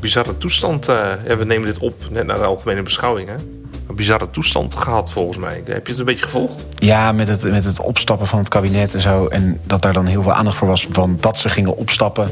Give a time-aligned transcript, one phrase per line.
[0.00, 0.88] bizarre toestand.
[0.88, 3.28] eh, we nemen dit op net naar de algemene beschouwing.
[3.28, 3.34] Hè?
[3.88, 5.62] Een bizarre toestand gehad volgens mij.
[5.64, 6.64] Heb je het een beetje gevolgd?
[6.78, 9.26] Ja, met het, met het opstappen van het kabinet en zo.
[9.26, 12.30] En dat daar dan heel veel aandacht voor was van dat ze gingen opstappen.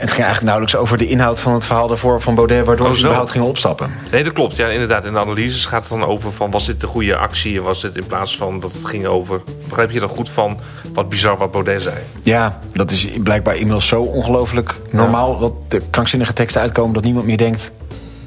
[0.00, 2.66] Het ging eigenlijk nauwelijks over de inhoud van het verhaal daarvoor van Baudet...
[2.66, 3.90] waardoor Oh, ze überhaupt gingen opstappen.
[4.10, 4.56] Nee, dat klopt.
[4.56, 5.04] Ja, inderdaad.
[5.04, 6.50] In de analyses gaat het dan over van...
[6.50, 9.40] was dit de goede actie en was dit in plaats van dat het ging over...
[9.68, 10.60] begrijp je dan goed van
[10.92, 11.94] wat bizar wat Baudet zei?
[12.22, 15.38] Ja, dat is blijkbaar inmiddels zo ongelooflijk normaal...
[15.38, 17.72] dat de krankzinnige teksten uitkomen dat niemand meer denkt...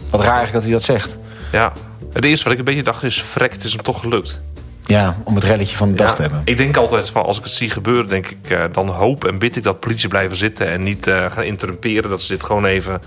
[0.09, 1.17] wat raar eigenlijk dat hij dat zegt.
[1.51, 1.71] Ja.
[2.13, 3.21] Het eerste wat ik een beetje dacht is...
[3.21, 4.41] vrek, het is hem toch gelukt.
[4.85, 6.41] Ja, om het relletje van de dag Ja, te hebben.
[6.45, 9.37] Ik denk altijd van als ik het zie gebeuren, denk ik, eh, dan hoop en
[9.39, 12.09] bid ik dat politie blijven zitten en niet eh, gaan interrumperen.
[12.09, 13.01] Dat ze dit gewoon even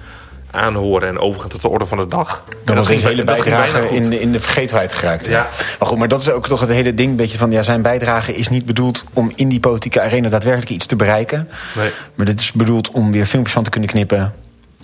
[0.51, 2.45] aanhoren en overgaan tot de orde van de dag.
[2.65, 5.27] Dan deze hele bijdrage in de, in de vergetelheid geraakt.
[5.27, 5.49] Ja.
[5.79, 7.17] Maar goed, maar dat is ook toch het hele ding.
[7.17, 10.87] Beetje van, ja, zijn bijdrage is niet bedoeld om in die politieke arena daadwerkelijk iets
[10.87, 11.49] te bereiken.
[11.77, 11.91] Nee.
[12.15, 14.35] Maar dit is bedoeld om weer filmpjes van te kunnen knippen,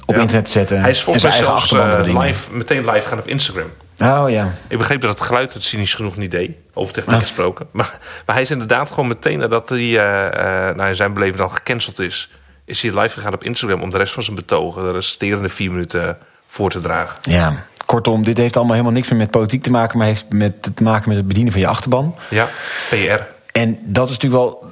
[0.06, 0.20] op Ja.
[0.20, 0.80] internet te zetten.
[0.80, 3.68] Hij is volgens en mij zelfs eh, live, meteen live gaan op Instagram.
[4.02, 4.48] Oh ja.
[4.68, 7.20] Ik begreep dat het geluid het cynisch genoeg niet deed, over techniek Ah.
[7.20, 7.66] gesproken.
[7.72, 10.26] Maar, maar hij is inderdaad gewoon meteen nadat hij eh,
[10.68, 12.30] eh, nou, in zijn beleving dan gecanceld is,
[12.64, 15.70] is hij live gegaan op Instagram om de rest van zijn betogen, de resterende vier
[15.70, 17.18] minuten voor te dragen.
[17.22, 17.52] ja.
[17.86, 20.82] Kortom, dit heeft allemaal helemaal niks meer met politiek te maken, maar heeft met, te
[20.82, 22.14] maken met het bedienen van je achterban.
[22.30, 22.48] Ja,
[22.90, 23.22] PR.
[23.52, 24.71] En dat is natuurlijk wel.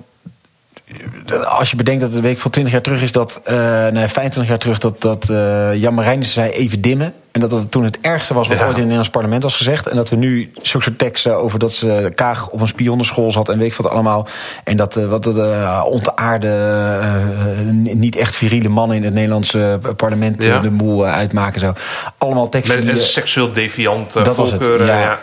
[1.44, 3.40] Als je bedenkt dat het week van 20 jaar terug is dat.
[3.44, 3.54] eh
[3.88, 7.12] nee, 25 jaar terug dat, dat eh Jan Marijnissen zei even dimmen.
[7.32, 8.62] En dat dat toen het ergste was wat Ja.
[8.62, 9.88] ooit in het Nederlands parlement was gezegd.
[9.88, 13.48] En dat we nu zulke soort teksten over dat ze Kaag op een spionnenschool zat
[13.48, 14.28] en weet ik wat allemaal.
[14.64, 16.48] En dat eh, wat de ontaarde,
[17.94, 20.58] niet echt viriele mannen in het Nederlandse parlement Ja.
[20.60, 21.60] de boel eh, uitmaken.
[21.60, 21.72] Zo.
[22.18, 25.18] Allemaal teksten Met die, een seksueel deviant uh, Dat was het, ja.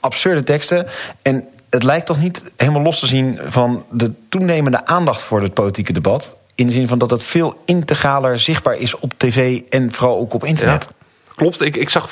[0.00, 0.86] absurde teksten.
[1.22, 5.54] En het lijkt toch niet helemaal los te zien van de toenemende aandacht voor het
[5.54, 6.36] politieke debat.
[6.54, 10.34] In de zin van dat het veel integraler zichtbaar is op tv en vooral ook
[10.34, 10.88] op internet.
[10.90, 11.60] Ja, klopt.
[11.60, 12.08] Ik, ik zag,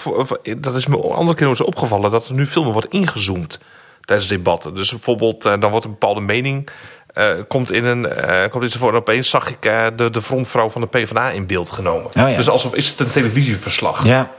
[0.57, 3.59] dat is me andere keer nog eens opgevallen, dat er nu veel meer wordt ingezoomd
[4.01, 4.75] tijdens debatten.
[4.75, 6.69] Dus bijvoorbeeld, eh, dan wordt een bepaalde mening.
[7.15, 9.63] eh, komt in een eh komt iets voor en opeens zag ik
[9.97, 12.11] de, de frontvrouw van de PvdA in beeld genomen.
[12.13, 12.37] ja.
[12.37, 14.07] Dus alsof is het een televisieverslag.
[14.07, 14.31] Ja,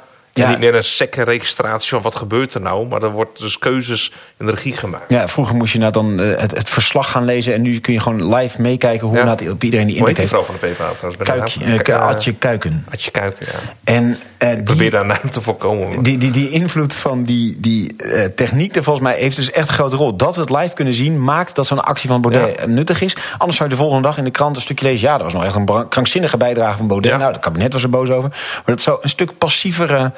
[0.43, 3.57] ja, niet meer een sekke registratie van wat gebeurt er nou, maar er wordt dus
[3.59, 5.09] keuzes in de regie gemaakt.
[5.09, 7.93] ja, vroeger moest je nou dan eh, het, het verslag gaan lezen en nu kun
[7.93, 9.23] je gewoon live meekijken hoe Ja.
[9.23, 10.29] nou op iedereen die Hoe heet impact die heeft.
[10.29, 10.67] vrouw van de
[11.13, 11.23] PvdA?
[11.23, 12.85] Kuik, naam- eh, eh, Adje Kuiken.
[12.91, 13.59] Adje Kuiken, ja.
[13.83, 16.03] En die, Probeer daar naam te voorkomen.
[16.03, 17.95] Die, die, die invloed van die, die
[18.35, 20.15] techniek, er volgens mij heeft dus echt een grote rol.
[20.15, 22.65] Dat we het live kunnen zien, maakt dat zo'n actie van Baudet Ja.
[22.65, 23.15] nuttig is.
[23.37, 25.07] Anders zou je de volgende dag in de krant een stukje lezen.
[25.07, 27.17] Ja, dat was nog echt een krankzinnige bijdrage van Baudet.
[27.17, 28.29] Nou, het kabinet was er boos over.
[28.29, 30.11] Maar dat zou een stuk passiever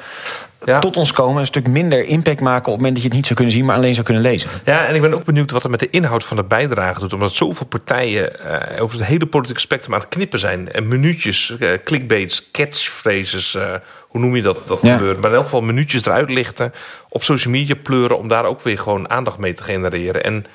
[0.64, 0.78] Ja.
[0.78, 1.40] tot ons komen.
[1.40, 3.64] Een stuk minder impact maken op het moment dat je het niet zou kunnen zien,
[3.64, 4.50] maar alleen zou kunnen lezen.
[4.64, 7.12] Ja, en ik ben ook benieuwd wat er met de inhoud van de bijdrage doet.
[7.12, 8.40] Omdat zoveel partijen
[8.76, 10.72] eh, over het hele politieke spectrum aan het knippen zijn.
[10.72, 14.96] En minuutjes, eh, clickbaits, catchphrases, eh, hoe noem je dat, dat Ja.
[14.96, 15.20] gebeurt.
[15.20, 16.72] Maar in elk geval minuutjes eruit lichten.
[17.08, 20.24] Op social media pleuren om daar ook weer gewoon aandacht mee te genereren.
[20.24, 20.46] En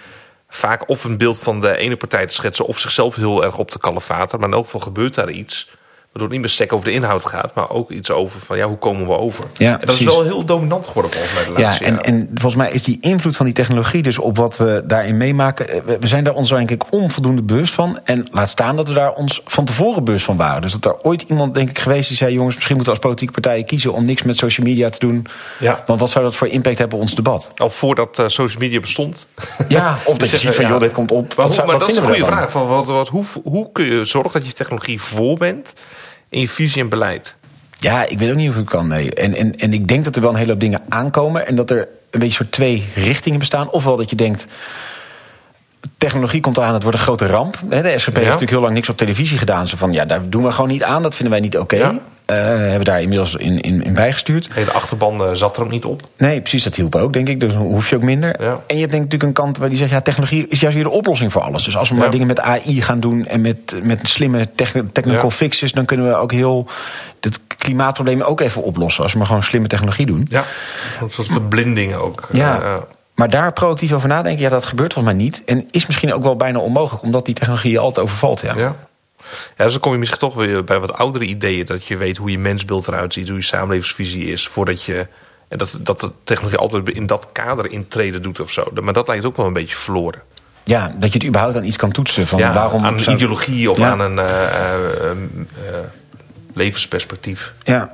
[0.50, 2.66] vaak of een beeld van de ene partij te schetsen...
[2.66, 4.40] of zichzelf heel erg op te kalefateren.
[4.40, 5.72] Maar in elk geval gebeurt daar iets...
[6.14, 8.68] Waardoor het niet meer stek over de inhoud gaat, maar ook iets over van ja,
[8.68, 9.44] hoe komen we over?
[9.54, 10.06] Ja, en dat precies.
[10.08, 12.06] is wel heel dominant geworden volgens mij de Ja, laatste en, jaren.
[12.06, 15.70] en volgens mij is die invloed van die technologie dus op wat we daarin meemaken.
[15.70, 18.00] eh, We zijn daar ons denk ik onvoldoende bewust van.
[18.04, 20.62] En laat staan dat we daar ons van tevoren bewust van waren.
[20.62, 23.08] Dus dat er ooit iemand denk ik geweest die zei: jongens, misschien moeten we als
[23.10, 25.26] politieke partijen kiezen om niks met social media te doen.
[25.60, 25.84] Ja.
[25.86, 27.52] Want wat zou dat voor impact hebben op ons debat?
[27.56, 29.28] Al voordat eh, social media bestond.
[29.68, 30.72] Ja, of dat je ziet van, ja.
[30.72, 31.36] joh, dit komt op.
[31.36, 32.52] Maar, Wat, zou, maar dat is een goede vraag.
[32.52, 35.74] Van wat, wat, hoe, hoe kun je zorgen dat je technologie voor bent
[36.34, 37.36] in je visie en beleid?
[37.80, 38.88] Ja, ik weet ook niet of het kan.
[38.88, 39.14] Nee.
[39.14, 41.48] En, en, en ik denk dat er wel een hele hoop dingen aankomen.
[41.48, 43.70] En dat er een beetje soort twee richtingen bestaan.
[43.70, 44.48] Ofwel dat je denkt.
[45.98, 47.60] Technologie komt aan, het wordt een grote ramp.
[47.70, 49.68] De SGP heeft natuurlijk heel lang niks op televisie gedaan.
[49.68, 51.04] Zo van, ja, daar doen we gewoon niet aan.
[51.04, 51.76] Dat vinden wij niet oké.
[51.76, 52.00] Ja.
[52.40, 54.44] Eh, hebben daar inmiddels in, in, in bijgestuurd.
[54.44, 56.02] De hele achterban eh, zat er ook niet op.
[56.18, 57.40] Nee, precies, dat hielp ook, denk ik.
[57.40, 58.42] Dus dan hoef je ook minder.
[58.42, 58.60] Ja.
[58.68, 59.92] En je hebt denk ik natuurlijk een kant waar die zegt...
[59.92, 61.64] ja, technologie is juist weer de oplossing voor alles.
[61.64, 62.02] Dus als we Ja.
[62.02, 63.26] maar dingen met AI gaan doen...
[63.26, 65.30] en met, met slimme techn- technical Ja.
[65.30, 65.72] fixes...
[65.72, 66.68] dan kunnen we ook heel
[67.20, 69.04] het klimaatprobleem ook even oplossen.
[69.04, 70.28] Als we maar gewoon slimme technologie doen.
[70.30, 70.44] Ja.
[71.02, 72.28] Een soort verblinding ook.
[72.32, 72.80] Ja.
[73.16, 75.42] Maar daar proactief over nadenken, ja, dat gebeurt volgens mij niet.
[75.46, 77.04] En is misschien ook wel bijna onmogelijk...
[77.04, 78.54] omdat die technologie je altijd overvalt, ja.
[78.58, 78.76] ja.
[79.58, 81.66] Ja, dus dan kom je misschien toch weer bij wat oudere ideeën.
[81.66, 84.48] Dat je weet hoe je mensbeeld eruit ziet, hoe je samenlevingsvisie is.
[84.48, 85.08] Voordat je.
[85.48, 88.68] En dat, dat de technologie altijd in dat kader intreden doet of zo.
[88.82, 90.22] Maar dat lijkt ook wel een beetje verloren.
[90.64, 92.28] Ja, dat je het überhaupt aan iets kan toetsen.
[92.28, 93.90] Van ja, waarom aan een zou- ideologie of Ja.
[93.90, 95.16] aan een eh, eh, eh,
[96.54, 97.54] levensperspectief.
[97.64, 97.94] Ja.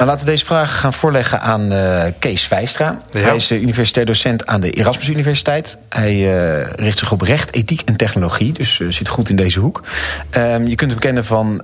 [0.00, 3.00] Nou, laten we deze vraag gaan voorleggen aan uh, Kees Vijstra.
[3.10, 3.20] Ja.
[3.20, 5.78] Hij is uh, universitair docent aan de Erasmus Universiteit.
[5.88, 9.82] Hij uh, richt zich op recht, ethiek en technologie, dus zit goed in deze hoek.
[10.30, 11.62] Ehm, je kunt hem kennen van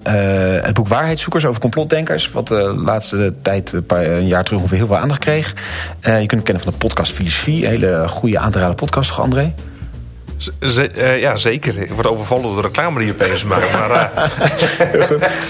[0.62, 4.78] het boek Waarheidszoekers over complotdenkers, wat de laatste tijd, een, paar, een jaar terug ongeveer
[4.78, 5.54] heel veel aandacht kreeg.
[6.00, 9.08] je kunt hem kennen van de podcast Filosofie, een hele goede aan te raden podcast,
[9.08, 9.52] toch André?
[10.60, 11.78] Uh, ja, zeker.
[11.78, 13.72] Ik word overvallen door de reclame die je opeens maakt.
[13.72, 14.12] Maar,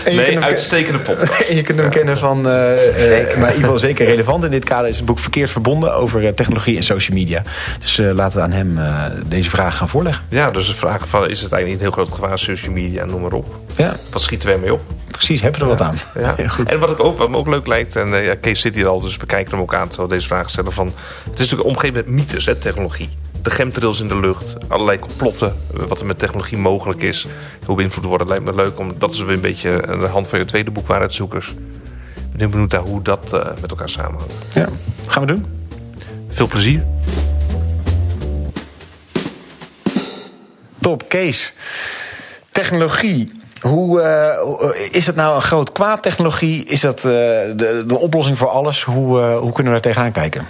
[0.07, 1.17] uh, nee, uitstekende pot.
[1.49, 2.69] En je kunt hem kennen van, uh, maar
[3.25, 4.89] in ieder geval zeker relevant in dit kader...
[4.89, 7.43] is het boek Verkeerd Verbonden over technologie en social media.
[7.81, 8.79] Dus laten we aan hem
[9.29, 10.25] deze vraag gaan voorleggen.
[10.29, 12.39] Ja, dus de vraag van, is het eigenlijk niet een heel groot gevaar...
[12.39, 13.61] social media, noem maar op.
[13.77, 13.97] Ja.
[14.11, 14.81] Wat schieten we ermee op?
[15.11, 15.99] Precies, hebben we er wat aan.
[16.15, 16.35] Ja.
[16.43, 16.69] ja goed.
[16.69, 17.97] En wat, ik ook, wat me ook leuk lijkt...
[17.97, 19.89] en Kees zit hier al, dus we kijken hem ook aan...
[19.89, 20.87] terwijl deze vraag stellen van...
[20.87, 23.11] het is natuurlijk omgeven met mythes, hè, technologie
[23.47, 24.57] de chemtrails in de lucht.
[24.69, 25.55] Allerlei complotten.
[25.71, 27.27] Wat er met technologie mogelijk is.
[27.67, 28.27] Hoe beïnvloed worden.
[28.27, 28.79] Lijkt me leuk.
[28.79, 29.71] Om, dat is weer een beetje
[30.01, 31.55] de hand van je tweede boek Waarheidszoekers.
[32.33, 34.35] Ik ben benieuwd naar hoe dat uh, met elkaar samenhangt.
[34.55, 34.69] Ja,
[35.07, 35.47] gaan we doen.
[36.29, 36.87] Veel plezier.
[40.81, 41.55] Top, Kees.
[42.53, 43.41] Technologie.
[43.61, 46.65] Hoe uh, is het nou een groot kwaad technologie?
[46.65, 48.83] Is dat uh, de, de, oplossing voor alles?
[48.83, 50.47] Hoe, hoe kunnen we daar tegenaan kijken?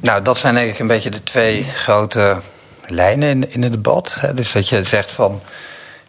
[0.00, 2.36] Nou, dat zijn eigenlijk een beetje de twee grote
[2.86, 4.20] lijnen in, in het debat.
[4.34, 5.40] Dus dat je zegt van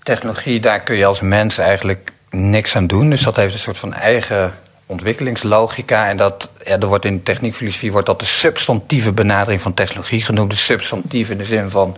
[0.04, 3.10] technologie, daar kun je als mens eigenlijk niks aan doen.
[3.10, 4.54] Dus dat heeft een soort van eigen
[4.86, 6.08] ontwikkelingslogica.
[6.08, 10.50] En dat, ja, er wordt in techniekfilosofie wordt dat de substantieve benadering van technologie genoemd.
[10.50, 11.98] De substantief in de zin van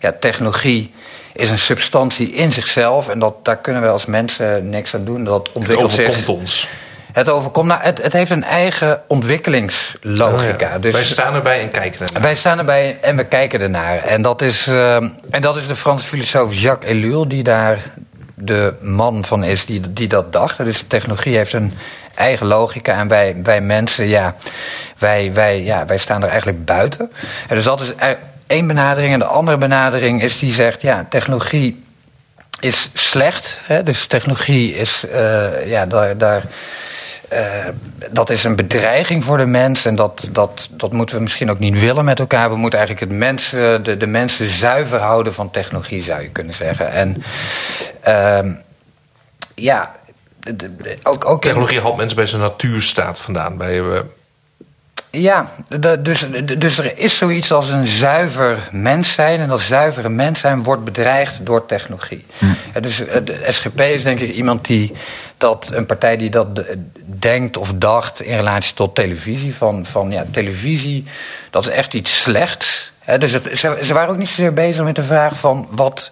[0.00, 0.92] ja, technologie
[1.32, 3.08] is een substantie in zichzelf.
[3.08, 5.24] En dat, daar kunnen we als mensen niks aan doen.
[5.24, 6.28] Dat ontwikkelt zich.
[6.28, 6.68] ons.
[7.12, 7.68] Het overkomt.
[7.68, 10.52] Nou, het, het heeft een eigen ontwikkelingslogica.
[10.52, 10.78] Oh ja.
[10.78, 12.22] dus wij staan erbij en kijken ernaar.
[12.22, 13.98] Wij staan erbij en we kijken ernaar.
[13.98, 14.94] En dat is, uh,
[15.30, 17.78] en dat is de Franse filosoof Jacques Ellul, die daar
[18.34, 20.64] de man van is die, die dat dacht.
[20.64, 21.72] Dus de technologie heeft een
[22.14, 22.98] eigen logica.
[22.98, 24.34] En wij, wij mensen, ja
[24.98, 27.12] wij, wij, ja, wij staan er eigenlijk buiten.
[27.48, 27.92] En dus dat is
[28.46, 29.12] één benadering.
[29.12, 31.84] En de andere benadering is die zegt, ja, technologie
[32.60, 33.60] is slecht.
[33.64, 33.82] Hè?
[33.82, 36.16] Dus technologie is, uh, ja, daar.
[36.18, 36.42] daar
[38.10, 41.58] dat is een bedreiging voor de mens en dat, dat, dat moeten we misschien ook
[41.58, 42.50] niet willen met elkaar.
[42.50, 46.54] We moeten eigenlijk het mensen, de, de mensen zuiver houden van technologie, zou je kunnen
[46.54, 46.90] zeggen.
[46.90, 47.22] En
[48.08, 48.52] uh,
[49.54, 49.94] ja,
[50.40, 53.56] de, de, ook, ook technologie haalt mensen bij zijn natuurstaat vandaan.
[53.56, 54.00] Bij, uh...
[55.10, 55.52] Ja,
[55.98, 56.26] dus,
[56.58, 59.40] dus er is zoiets als een zuiver mens zijn.
[59.40, 62.24] En dat zuivere mens zijn wordt bedreigd door technologie.
[62.38, 62.80] Hm.
[62.80, 64.92] Dus de SGP is denk ik iemand die
[65.42, 66.60] dat, een partij die dat
[67.04, 69.54] denkt of dacht in relatie tot televisie.
[69.54, 71.04] Van, van ja, televisie,
[71.50, 72.92] dat is echt iets slechts.
[73.18, 76.10] Dus het, ze, ze waren ook niet zozeer bezig met de vraag van wat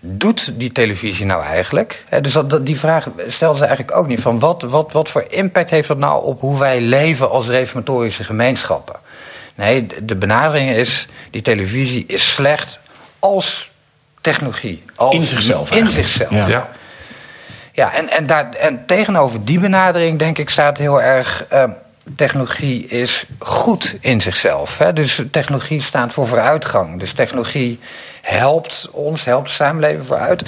[0.00, 2.04] doet die televisie nou eigenlijk?
[2.20, 4.20] Dus dat, die vraag stelden ze eigenlijk ook niet.
[4.20, 8.24] Van wat, wat, wat voor impact heeft dat nou op hoe wij leven als reformatorische
[8.24, 8.96] gemeenschappen?
[9.54, 12.78] Nee, de benadering is, die televisie is slecht
[13.18, 13.70] als
[14.20, 14.82] technologie.
[14.94, 15.70] Als in zichzelf.
[15.70, 16.30] In zichzelf.
[16.30, 16.48] Ja.
[16.48, 16.70] ja.
[17.80, 21.46] Ja, en, en, daar, en tegenover die benadering, denk ik, staat heel erg.
[21.52, 21.64] Uh,
[22.16, 24.78] technologie is goed in zichzelf.
[24.78, 24.92] Hè?
[24.92, 26.98] Dus technologie staat voor vooruitgang.
[26.98, 27.80] Dus technologie
[28.22, 30.42] helpt ons, helpt de samenleving vooruit.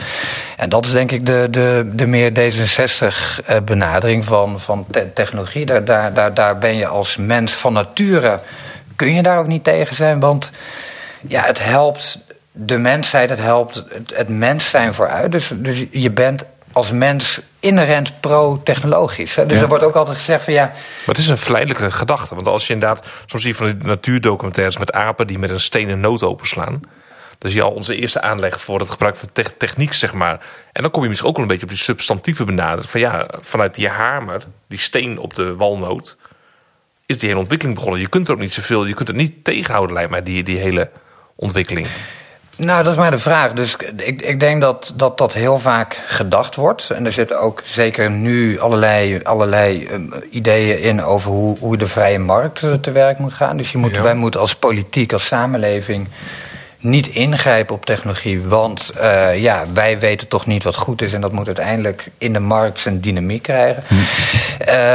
[0.57, 5.67] En dat is denk ik de, de, de meer D66-benadering van, van te technologie.
[5.67, 8.41] Daar, daar, daar, daar ben je als mens van nature.
[8.97, 10.51] kun je daar ook niet tegen zijn, want
[11.29, 12.19] ja, het helpt
[12.53, 15.33] de mensheid, het helpt het, het mens zijn vooruit.
[15.33, 19.35] Dus, dus je bent als mens inherent pro-technologisch.
[19.35, 19.63] Dus ja.
[19.63, 20.65] er wordt ook altijd gezegd van ja...
[20.67, 22.35] Maar het is een verleidelijke gedachte.
[22.35, 23.07] Want als je inderdaad...
[23.27, 25.27] Soms zie je van die natuurdocumentaires met apen...
[25.27, 26.81] die met een stenen noot openslaan.
[27.39, 30.41] Dan zie je al onze eerste aanleg voor het gebruik van te techniek, zeg maar.
[30.73, 32.91] En dan kom je misschien ook wel een beetje op die substantieve benadering.
[32.91, 36.17] Van ja, vanuit die hamer, die steen op de walnoot...
[37.07, 38.01] is die hele ontwikkeling begonnen.
[38.01, 38.87] Je kunt er ook niet zoveel...
[38.87, 40.91] Je kunt het niet tegenhouden, lijkt mij, die, die hele
[41.35, 41.87] ontwikkeling.
[42.65, 43.53] Nou, dat is maar de vraag.
[43.53, 46.91] Dus ik, ik denk dat, dat dat heel vaak gedacht wordt.
[46.91, 51.87] En er zitten ook zeker nu allerlei, allerlei um, ideeën in over hoe, hoe de
[51.87, 53.57] vrije markt uh, te werk moet gaan.
[53.57, 54.03] Dus je moet, ja.
[54.03, 56.09] wij moeten als politiek, als samenleving
[56.79, 58.43] niet ingrijpen op technologie.
[58.43, 61.13] Want uh, ja, wij weten toch niet wat goed is.
[61.13, 63.83] En dat moet uiteindelijk in de markt zijn dynamiek krijgen.
[63.87, 63.95] Hm.
[64.69, 64.95] Uh,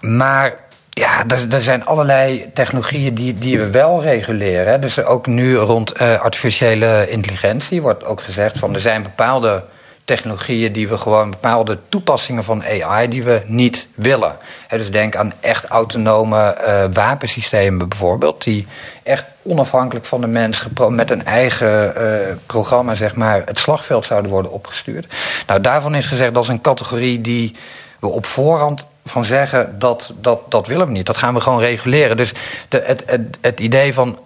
[0.00, 0.56] maar
[0.94, 4.80] ja, er, er, zijn allerlei technologieën die, die we wel reguleren.
[4.80, 9.64] Dus ook nu rond uh, artificiële intelligentie wordt ook gezegd van er zijn bepaalde
[10.04, 14.36] technologieën die we gewoon bepaalde toepassingen van AI die we niet willen.
[14.68, 18.66] Dus denk aan echt autonome uh, wapensystemen bijvoorbeeld, die
[19.02, 24.30] echt onafhankelijk van de mens met een eigen uh, programma zeg maar het slagveld zouden
[24.30, 25.06] worden opgestuurd.
[25.46, 27.56] Nou, daarvan is gezegd dat is een categorie die
[28.00, 31.06] we op voorhand van zeggen dat, dat dat willen we niet.
[31.06, 32.16] Dat gaan we gewoon reguleren.
[32.16, 32.32] Dus
[32.68, 34.18] de, het, het, het idee van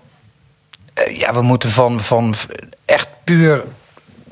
[0.95, 2.35] eh, ja, we moeten van, van
[2.85, 3.62] echt puur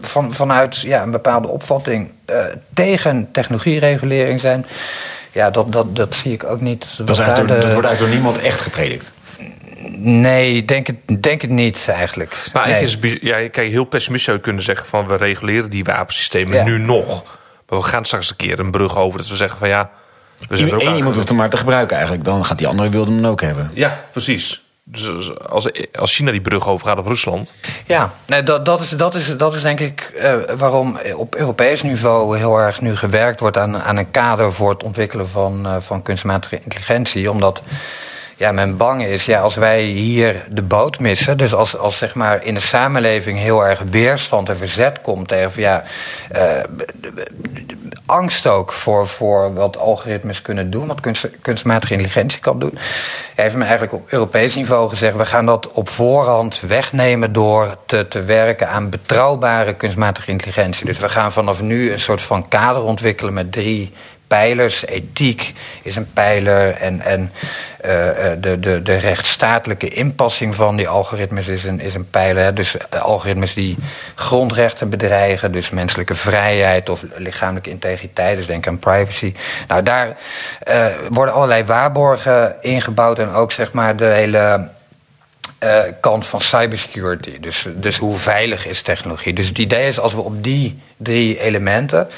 [0.00, 4.66] van, vanuit ja, een bepaalde opvatting uh, tegen technologieregulering zijn.
[5.32, 6.96] Ja, dat, dat, dat zie ik ook niet.
[6.96, 9.14] Dat, is door, dat wordt eigenlijk door niemand echt gepredikt.
[9.96, 12.36] Nee, denk het, denk het niet eigenlijk.
[12.52, 12.82] Maar nee.
[12.82, 16.78] is, ja, kijk, heel pessimistisch zou je kunnen zeggen van we reguleren die wapensystemen nu
[16.78, 17.38] nog.
[17.68, 19.90] Maar we gaan straks een keer een brug over dat we zeggen van ja.
[20.48, 22.24] We zijn Eén iemand hoeft hem maar te gebruiken eigenlijk.
[22.24, 23.70] Dan gaat die andere wilde hem ook hebben.
[23.74, 24.62] Ja, precies.
[24.86, 27.54] Dus als, als China die brug overgaat of Rusland.
[27.86, 31.82] Ja, nee, dat, dat, is, dat, is, dat is denk ik uh, waarom op Europees
[31.82, 35.76] niveau heel erg nu gewerkt wordt aan, aan een kader voor het ontwikkelen van, uh,
[35.78, 37.30] van kunstmatige intelligentie.
[37.30, 37.62] Omdat
[38.36, 42.14] ja, men bang is, ja, als wij hier de boot missen, dus als, als zeg
[42.14, 45.82] maar in de samenleving heel erg weerstand en verzet komt tegen ja,
[46.36, 46.40] uh,
[48.06, 52.78] angst ook voor, voor wat algoritmes kunnen doen, wat kunst, kunstmatige intelligentie kan doen,
[53.34, 58.08] heeft men eigenlijk op Europees niveau gezegd: we gaan dat op voorhand wegnemen door te,
[58.08, 60.86] te werken aan betrouwbare kunstmatige intelligentie.
[60.86, 63.92] Dus we gaan vanaf nu een soort van kader ontwikkelen met drie
[64.26, 64.86] pijlers.
[64.86, 65.52] Ethiek
[65.82, 67.32] is een pijler en, en
[67.84, 67.90] uh,
[68.40, 72.54] de, de, de rechtsstatelijke inpassing van die algoritmes is een, is een pijler.
[72.54, 73.76] Dus algoritmes die
[74.14, 79.34] grondrechten bedreigen, dus menselijke vrijheid of lichamelijke integriteit, dus denk aan privacy.
[79.68, 80.16] Nou, daar
[81.08, 84.68] worden allerlei waarborgen ingebouwd en ook zeg maar de hele
[85.64, 87.40] uh, kant van cybersecurity.
[87.40, 89.33] Dus, dus hoe veilig is technologie?
[89.33, 92.09] Dus het idee is als we op die drie elementen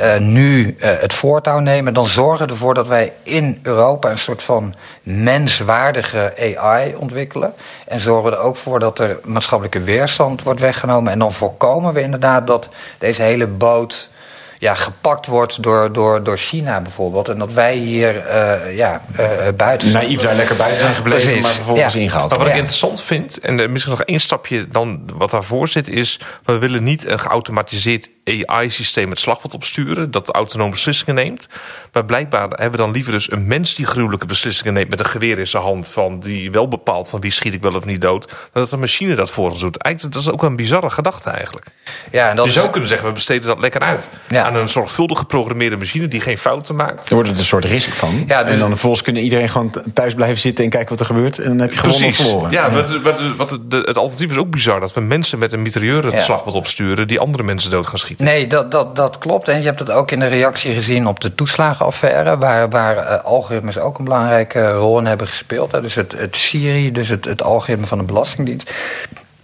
[0.00, 4.18] uh, nu uh, het voortouw nemen, dan zorgen we ervoor dat wij in Europa een
[4.18, 7.54] soort van menswaardige AI ontwikkelen.
[7.86, 11.12] En zorgen we er ook voor dat er maatschappelijke weerstand wordt weggenomen.
[11.12, 14.08] En dan voorkomen we inderdaad dat deze hele boot
[14.64, 17.28] ja, gepakt wordt door, door, door China bijvoorbeeld.
[17.28, 21.42] En dat wij hier uh, ja, uh, buiten Naïef daar lekker buiten zijn gebleven, Precies.
[21.42, 22.00] maar vervolgens ja.
[22.00, 25.88] ingehaald maar Wat ik interessant vind, en misschien nog één stapje dan wat daarvoor zit...
[25.88, 30.10] is, we willen niet een geautomatiseerd AI-systeem het slagveld opsturen...
[30.10, 31.48] dat autonome beslissingen neemt.
[31.92, 34.90] Maar blijkbaar hebben we dan liever dus een mens die gruwelijke beslissingen neemt...
[34.90, 37.74] met een geweer in zijn hand, van, die wel bepaalt van wie schiet ik wel
[37.74, 38.28] of niet dood...
[38.28, 39.76] dan dat een machine dat voor ons doet.
[39.76, 41.66] Eigenlijk, dat is ook een bizarre gedachte eigenlijk.
[42.10, 44.10] Ja, en dat Je zou kunnen zeggen, we besteden dat lekker uit...
[44.28, 47.08] Ja aan een zorgvuldig geprogrammeerde machine die geen fouten maakt.
[47.08, 48.24] Er wordt het een soort risk van.
[48.26, 48.52] Ja, dus...
[48.52, 51.38] En dan vervolgens kunnen iedereen gewoon thuis blijven zitten en kijken wat er gebeurt.
[51.38, 52.50] En dan heb je gewoon verloren.
[52.50, 53.00] Ja, ja.
[53.02, 54.80] Wat, wat, het alternatief is ook bizar.
[54.80, 56.36] Dat we mensen met een mitrailleur het ja.
[56.36, 58.13] opsturen die andere mensen dood gaan schieten.
[58.16, 59.48] Nee, dat, dat, dat klopt.
[59.48, 62.38] En je hebt het ook in de reactie gezien op de toeslagenaffaire.
[62.38, 65.72] Waar, waar uh, algoritmes ook een belangrijke rol in hebben gespeeld.
[65.72, 65.80] Hè.
[65.80, 68.72] Dus het, het Siri, dus het, het algoritme van de Belastingdienst.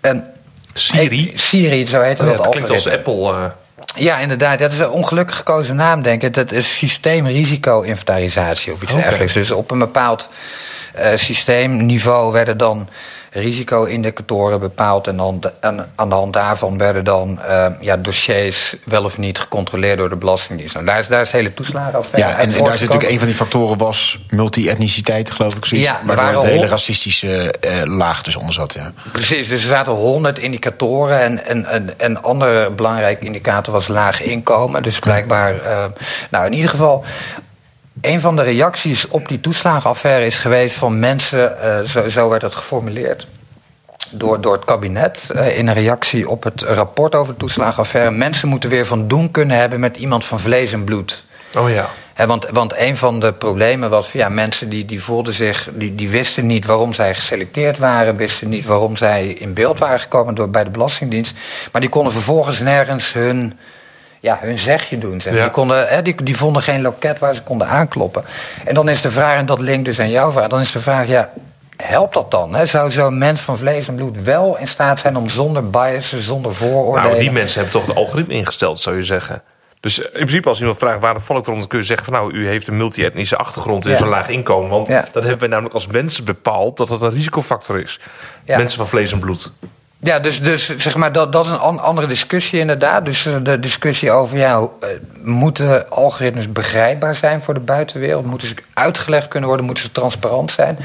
[0.01, 0.27] En
[0.73, 1.33] Siri?
[1.35, 2.31] Siri, zo heet het.
[2.31, 3.33] Ja, dat klinkt als Apple.
[3.33, 3.45] Uh...
[3.97, 4.59] Ja, inderdaad.
[4.59, 6.35] Dat is een ongelukkig gekozen naam, denk ik.
[6.35, 9.05] Dat is systeemrisico-inventarisatie of iets okay.
[9.05, 9.33] dergelijks.
[9.33, 10.29] Dus op een bepaald
[10.99, 12.89] uh, systeemniveau werden dan
[13.31, 15.07] risico-indicatoren bepaald.
[15.07, 15.53] En dan de,
[15.95, 20.17] aan de hand daarvan werden dan uh, ja, dossiers wel of niet gecontroleerd door de
[20.17, 20.75] Belastingdienst.
[20.75, 22.17] Nou, daar, is, daar is hele toeslagen af.
[22.17, 25.65] Ja, en, en daar zit natuurlijk een van die factoren was multi-etniciteit, geloof ik.
[25.65, 28.73] Zoiets, ja, waardoor een hele racistische uh, laag dus onder zat.
[28.73, 28.93] Ja.
[29.13, 31.21] Precies, dus er zaten honderd indicatoren.
[31.21, 34.83] En een en, en andere belangrijke indicator was laag inkomen.
[34.83, 35.85] Dus blijkbaar, uh,
[36.31, 37.05] nou in ieder geval
[38.01, 42.43] een van de reacties op die toeslagenaffaire is geweest van mensen, uh, zo, zo, werd
[42.43, 43.27] het geformuleerd.
[44.11, 48.11] Door, door het kabinet uh, in een reactie op het rapport over de toeslagenaffaire.
[48.11, 51.25] Mensen moeten weer van doen kunnen hebben met iemand van vlees en bloed.
[51.57, 51.89] Oh ja.
[52.15, 55.95] He, want, want een van de problemen was ja, mensen die, die voelden zich, die,
[55.95, 60.35] die wisten niet waarom zij geselecteerd waren, wisten niet waarom zij in beeld waren gekomen
[60.35, 61.35] door, bij de Belastingdienst.
[61.73, 63.59] Maar die konden vervolgens nergens hun
[64.21, 65.21] ja, hun zegje doen.
[65.21, 65.33] Zeg.
[65.33, 68.25] Die, konden, hè, die, die vonden geen loket waar ze konden aankloppen.
[68.65, 70.79] En dan is de vraag, en dat linkt dus aan jouw vraag, dan is de
[70.79, 71.31] vraag, ja,
[71.77, 72.55] helpt dat dan?
[72.55, 72.67] Hè?
[72.67, 76.55] Zou zo'n mens van vlees en bloed wel in staat zijn om zonder biases, zonder
[76.55, 77.11] vooroordelen...
[77.11, 79.43] Nou, die mensen hebben toch het algoritme ingesteld, zou je zeggen.
[79.81, 82.15] Dus in principe als iemand vraagt waar val ik erom, dan kun je zeggen van
[82.15, 84.01] nou, u heeft een multi-etnische achtergrond en ja.
[84.01, 84.71] een laag inkomen.
[84.71, 85.09] Want ja.
[85.13, 88.01] dat hebben wij namelijk als mensen bepaald dat dat een risicofactor is.
[88.45, 88.57] Ja.
[88.57, 89.53] Mensen van vlees en bloed.
[90.03, 93.05] Ja, dus, dus zeg maar, dat, dat is een andere discussie inderdaad.
[93.05, 94.89] Dus eh, de discussie over, ja, eh,
[95.23, 98.27] moeten algoritmes begrijpbaar zijn voor de buitenwereld?
[98.27, 99.67] Moeten ze uitgelegd kunnen worden?
[99.67, 100.79] Moeten ze transparant zijn?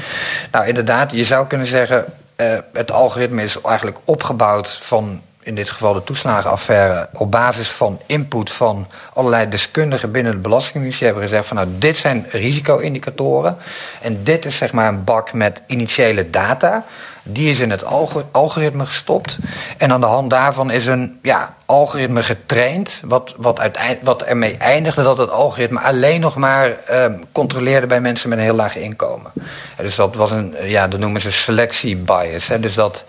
[0.52, 2.04] Nou, inderdaad, je zou kunnen zeggen,
[2.36, 8.00] uh, het algoritme is eigenlijk opgebouwd van in dit geval de toeslagenaffaire, op basis van
[8.06, 13.56] input van allerlei deskundigen binnen de Belastingdienst, die hebben gezegd van nou, dit zijn risico-indicatoren.
[14.00, 16.84] En dit is zeg maar een bak met initiële data.
[17.22, 17.84] Die is in het
[18.30, 19.38] algoritme gestopt.
[19.76, 23.00] En aan de hand daarvan is een ja, algoritme getraind.
[23.04, 23.60] Wat, wat,
[24.02, 28.44] wat ermee eindigde dat het algoritme alleen nog maar uh, controleerde bij mensen met een
[28.44, 29.32] heel laag inkomen.
[29.76, 32.48] dus dat was een, ja, dat noemen ze selectie bias.
[32.48, 32.60] Hè.
[32.60, 33.04] Dus dat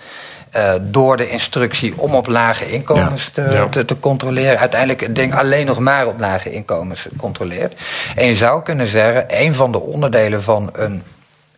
[0.56, 5.36] uh, door de instructie om op lage inkomens te, te, te, controleren, uiteindelijk het ding
[5.36, 7.74] alleen nog maar op lage inkomens controleert.
[8.16, 11.04] En je zou kunnen zeggen, een van de onderdelen van een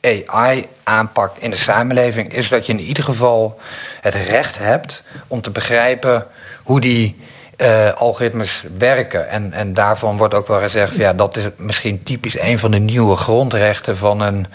[0.01, 3.60] AI-aanpak in de samenleving is dat je in ieder geval
[4.01, 6.25] het recht hebt om te begrijpen
[6.63, 7.17] hoe die
[7.62, 9.29] uh, algoritmes werken.
[9.29, 12.79] En, en daarvan wordt ook wel gezegd: ja, dat is misschien typisch een van de
[12.79, 14.48] nieuwe grondrechten van een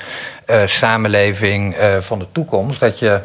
[0.47, 2.81] uh, samenleving uh, van de toekomst.
[2.81, 3.21] Dat je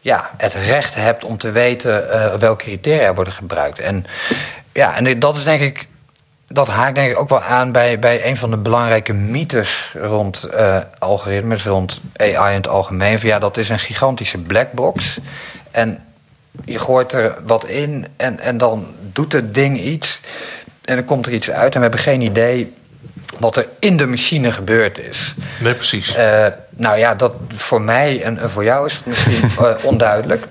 [0.00, 3.78] ja, het recht hebt om te weten welke criteria worden gebruikt.
[3.78, 4.06] En,
[4.72, 5.88] ja, en dat is denk ik
[6.48, 10.48] dat haakt denk ik ook wel aan bij, bij een van de belangrijke mythes rond
[10.54, 13.18] uh, algoritmes, rond AI in het algemeen.
[13.18, 15.18] Van, ja, dat is een gigantische blackbox.
[15.70, 16.04] En
[16.64, 20.20] je gooit er wat in en, en dan doet het ding iets.
[20.84, 22.74] En dan komt er iets uit en we hebben geen idee
[23.38, 25.34] wat er in de machine gebeurd is.
[25.60, 26.16] Nee, precies.
[26.16, 30.46] Uh, nou ja, dat voor mij en, en voor jou is het misschien uh, onduidelijk.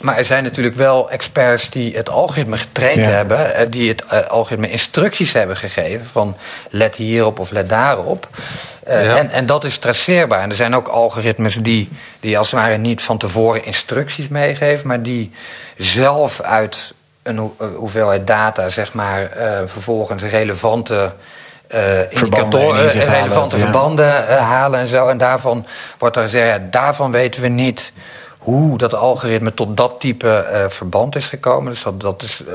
[0.00, 4.26] Maar er zijn natuurlijk wel experts die het algoritme getraind hebben, eh, die het uh,
[4.26, 6.36] algoritme instructies hebben gegeven van
[6.70, 8.28] let hierop of let daarop.
[8.88, 10.42] Uh, en, en dat is traceerbaar.
[10.42, 11.88] En er zijn ook algoritmes die,
[12.20, 15.32] die als het ware niet van tevoren instructies meegeven, maar die
[15.76, 21.12] zelf uit een ho hoeveelheid data, zeg maar, uh, vervolgens relevante
[21.74, 24.38] uh, indicatoren, relevante halen, verbanden ja.
[24.38, 25.08] halen en zo.
[25.08, 25.66] En daarvan
[25.98, 27.92] wordt er gezegd, ja, daarvan weten we niet
[28.50, 31.72] hoe dat algoritme tot dat type uh, verband is gekomen.
[31.72, 32.52] Dus dat, dat is, uh,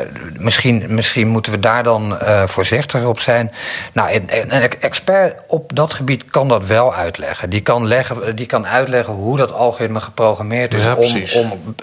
[0.00, 0.06] uh,
[0.38, 3.52] misschien, misschien moeten we daar dan voorzichtiger op zijn.
[3.92, 7.50] Nou, een, een, expert op dat gebied kan dat wel uitleggen.
[7.50, 11.74] Die kan, leggen, die kan uitleggen hoe dat algoritme geprogrammeerd is ja, om, om,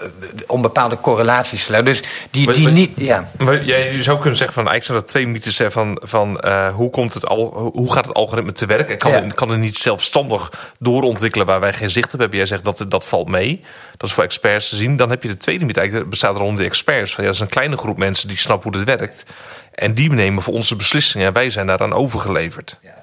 [0.46, 1.90] om bepaalde correlaties te leggen.
[1.90, 2.92] Dus die, die maar, niet.
[2.96, 3.28] Ja.
[3.38, 6.44] Maar jij zou kunnen zeggen van eigenlijk zijn dat twee mythes van, van
[6.74, 8.92] hoe, komt het al, hoe gaat het algoritme te werken?
[8.92, 9.26] En kan, ja.
[9.34, 12.38] kan het niet zelfstandig doorontwikkelen waar wij geen zicht op hebben?
[12.38, 13.60] Jij zegt dat dat valt mee.
[13.96, 14.96] Dat is voor experts te zien.
[14.96, 17.16] Dan heb je de tweede mythe, eigenlijk bestaat rond de experts.
[17.16, 19.24] Ja, dat is een kleine groep mensen die snappen hoe het werkt.
[19.72, 21.26] En die nemen voor onze beslissingen.
[21.26, 22.78] En wij zijn daaraan overgeleverd.
[22.82, 23.02] Ja.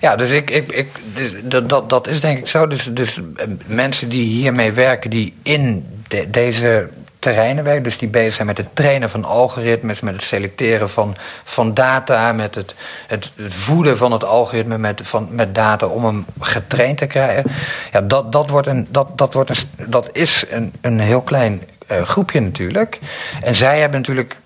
[0.00, 2.66] Ja, dus, ik, ik, ik, dus dat, dat, is denk ik zo.
[2.66, 6.88] Dus, dus eh, mensen die hiermee werken, die in de, deze
[7.22, 7.82] terreinen werken.
[7.82, 12.32] Dus die bezig zijn met het trainen van algoritmes, met het selecteren van, van data,
[12.32, 12.74] met het,
[13.06, 17.44] het voeden van het algoritme met, van, met data om hem getraind te krijgen.
[17.92, 21.62] Ja, dat, dat, wordt een, dat, dat, wordt een, dat is een, een heel klein
[21.90, 22.98] uh, groepje natuurlijk.
[23.42, 24.36] En zij hebben natuurlijk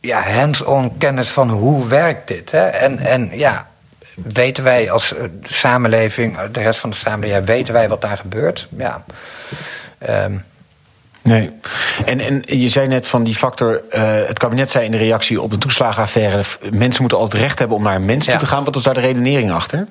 [0.00, 2.50] ja, hands-on kennis van hoe werkt dit.
[2.50, 2.66] Hè?
[2.66, 3.68] En, en ja,
[4.14, 8.68] weten wij als samenleving, de rest van de samenleving, weten wij wat daar gebeurt?
[8.76, 9.04] Ja.
[10.08, 10.44] Um,
[11.24, 11.50] Nee.
[12.04, 13.82] En, en je zei net van die factor.
[13.94, 16.42] Uh, het kabinet zei in de reactie op de toeslagenaffaire.
[16.70, 18.30] mensen moeten altijd recht hebben om naar een mens ja.
[18.30, 18.64] toe te gaan.
[18.64, 19.86] Wat was daar de redenering achter?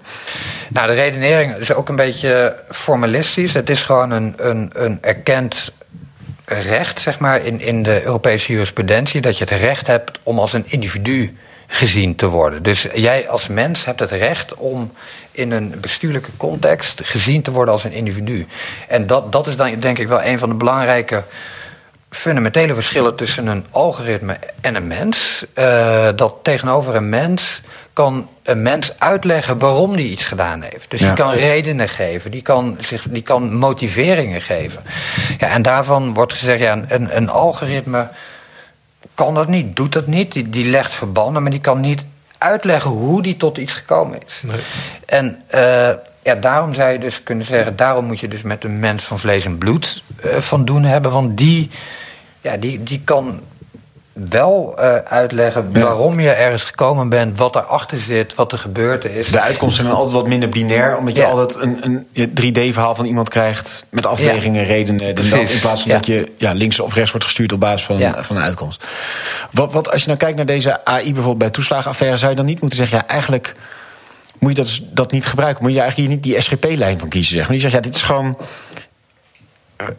[0.69, 3.53] Nou, de redenering is ook een beetje formalistisch.
[3.53, 5.73] Het is gewoon een, een, een erkend
[6.45, 9.21] recht, zeg maar, in, in de Europese jurisprudentie.
[9.21, 11.37] Dat je het recht hebt om als een individu
[11.73, 12.63] gezien te worden.
[12.63, 14.91] Dus jij als mens hebt het recht om
[15.31, 18.47] in een bestuurlijke context gezien te worden als een individu.
[18.87, 21.23] En dat, dat is dan denk ik wel een van de belangrijke
[22.09, 25.45] fundamentele verschillen tussen een algoritme en een mens.
[25.55, 27.61] Uh, dat tegenover een mens
[27.93, 30.89] kan een mens uitleggen waarom die iets gedaan heeft.
[30.89, 31.05] Dus ja.
[31.05, 34.83] die kan redenen geven, die kan, zich, die kan motiveringen geven.
[35.39, 38.07] Ja, en daarvan wordt gezegd, ja, een, een algoritme
[39.13, 40.31] kan dat niet, doet dat niet.
[40.31, 42.05] Die, die legt verbanden, maar die kan niet
[42.37, 44.41] uitleggen hoe die tot iets gekomen is.
[44.45, 44.59] Nee.
[45.05, 45.89] En uh,
[46.23, 49.19] ja, daarom zou je dus kunnen zeggen, daarom moet je dus met een mens van
[49.19, 51.11] vlees en bloed uh, van doen hebben.
[51.11, 51.69] Want die,
[52.41, 53.39] ja, die, die kan
[54.13, 55.81] wel uh, uitleggen ja.
[55.81, 59.27] waarom je ergens gekomen bent, wat erachter zit, wat er gebeurd is.
[59.27, 61.29] De uitkomsten zijn altijd wat minder binair, omdat je ja.
[61.29, 64.67] altijd een, een 3D-verhaal van iemand krijgt met afwegingen, ja.
[64.67, 68.23] redenen, in plaats van dat je ja, links of rechts wordt gestuurd op basis van,
[68.23, 68.85] van een uitkomst.
[69.51, 72.45] Wat, wat als je nou kijkt naar deze AI bijvoorbeeld bij toeslagenaffaire, zou je dan
[72.45, 73.55] niet moeten zeggen, ja, eigenlijk
[74.39, 75.63] moet je dat, dat niet gebruiken.
[75.63, 77.35] Moet je eigenlijk hier niet die SGP-lijn van kiezen.
[77.35, 77.55] Zeg maar.
[77.55, 78.37] Je zegt, ja, dit is gewoon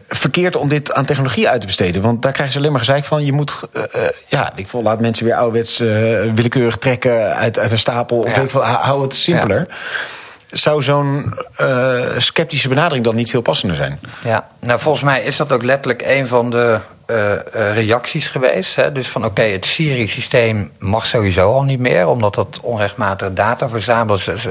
[0.09, 2.03] verkeerd om dit aan technologie uit te besteden.
[2.03, 3.25] Want daar krijgen ze alleen maar gezeik van.
[3.25, 3.83] Je moet, uh,
[4.27, 5.89] ja, ik voel, laat mensen weer ouderwets uh,
[6.35, 8.19] willekeurig trekken uit, uit een stapel.
[8.19, 8.35] Of ja.
[8.35, 9.67] weet ik veel, hou het simpeler.
[10.47, 14.01] zou zo'n uh, sceptische benadering dan niet veel passender zijn?
[14.25, 18.77] Ja, nou volgens mij is dat ook letterlijk een van de uh, reacties geweest.
[18.77, 18.93] Hè?
[18.93, 24.29] Dus van oké, het Siri-systeem mag sowieso al niet meer, omdat dat onrechtmatige data verzamelt.
[24.29, 24.49] is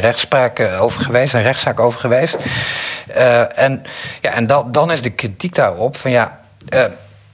[0.00, 2.36] rechtspraak over geweest, een rechtszaak over geweest.
[3.54, 3.82] en
[4.20, 6.40] ja, en dat, dan is de kritiek daarop van ja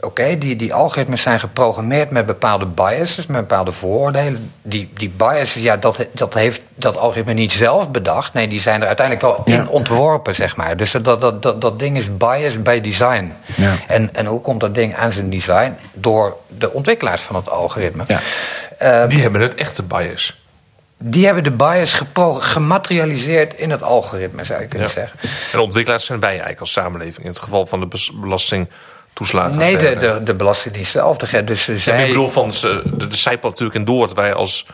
[0.07, 4.53] oké, die, die algoritmes zijn geprogrammeerd met bepaalde biases, met bepaalde vooroordelen.
[4.63, 8.33] Die, die biases, ja, dat, dat heeft dat algoritme niet zelf bedacht.
[8.33, 10.77] Nee, die zijn er uiteindelijk wel in ontworpen, zeg maar.
[10.77, 13.33] Dus dat, dat, dat, dat ding is bias by design.
[13.57, 13.75] Ja.
[13.87, 15.77] En, en hoe komt dat ding aan zijn design?
[15.93, 18.05] Door de ontwikkelaars van het algoritme.
[18.07, 18.21] Ja.
[19.03, 20.45] Uh, die hebben het echte bias.
[20.99, 22.03] Die hebben de bias
[22.39, 25.19] gematerialiseerd in het algoritme, zou je kunnen zeggen.
[25.23, 27.27] En de ontwikkelaars zijn wij eigenlijk als samenleving.
[27.27, 28.69] In het geval van de belasting
[29.17, 29.59] toeslagen?
[29.59, 31.17] Nee, de, de, de Belastingdienst zelf.
[31.17, 32.03] Dus zij...
[32.03, 34.67] ik bedoel, van, de, de, de natuurlijk in door dat wij als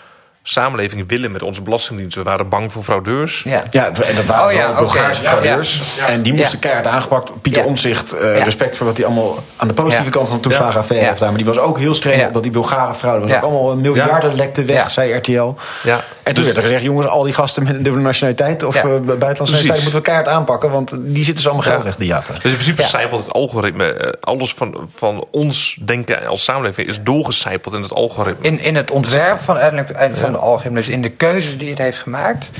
[0.42, 2.16] samenleving willen met onze belastingdienst.
[2.16, 3.42] We waren bang voor fraudeurs.
[3.42, 5.98] Ja, ja en dat waren oh, ja, Bulgaarse fraudeurs.
[6.06, 7.42] En die moesten keihard aangepakt.
[7.42, 11.06] Pieter Omtzigt, uh, respect voor wat hij allemaal aan de positieve kant van de toeslagenaffaire
[11.06, 11.34] heeft gedaan.
[11.34, 14.34] Maar die was ook heel streng op dat die Bulgare fraude was ook allemaal miljarden
[14.34, 15.54] lekte weg, zei RTL.
[15.82, 16.04] Ja.
[16.22, 18.76] En toen dus, werd er gezegd, jongens, al die gasten met een dubbele nationaliteit of
[18.76, 20.70] uh, buitenlandse nationaliteit moeten we keihard aanpakken.
[20.70, 22.34] Want die zitten ze allemaal geld weg te jatten.
[22.34, 27.02] Dus in principe cijpelt het algoritme, eh, alles van, van ons denken als samenleving is
[27.02, 28.46] doorgecijpeld in het algoritme.
[28.46, 31.78] In, in het ontwerp van, uiteindelijk van de algoritme, dus in de keuzes die het
[31.78, 32.50] heeft gemaakt.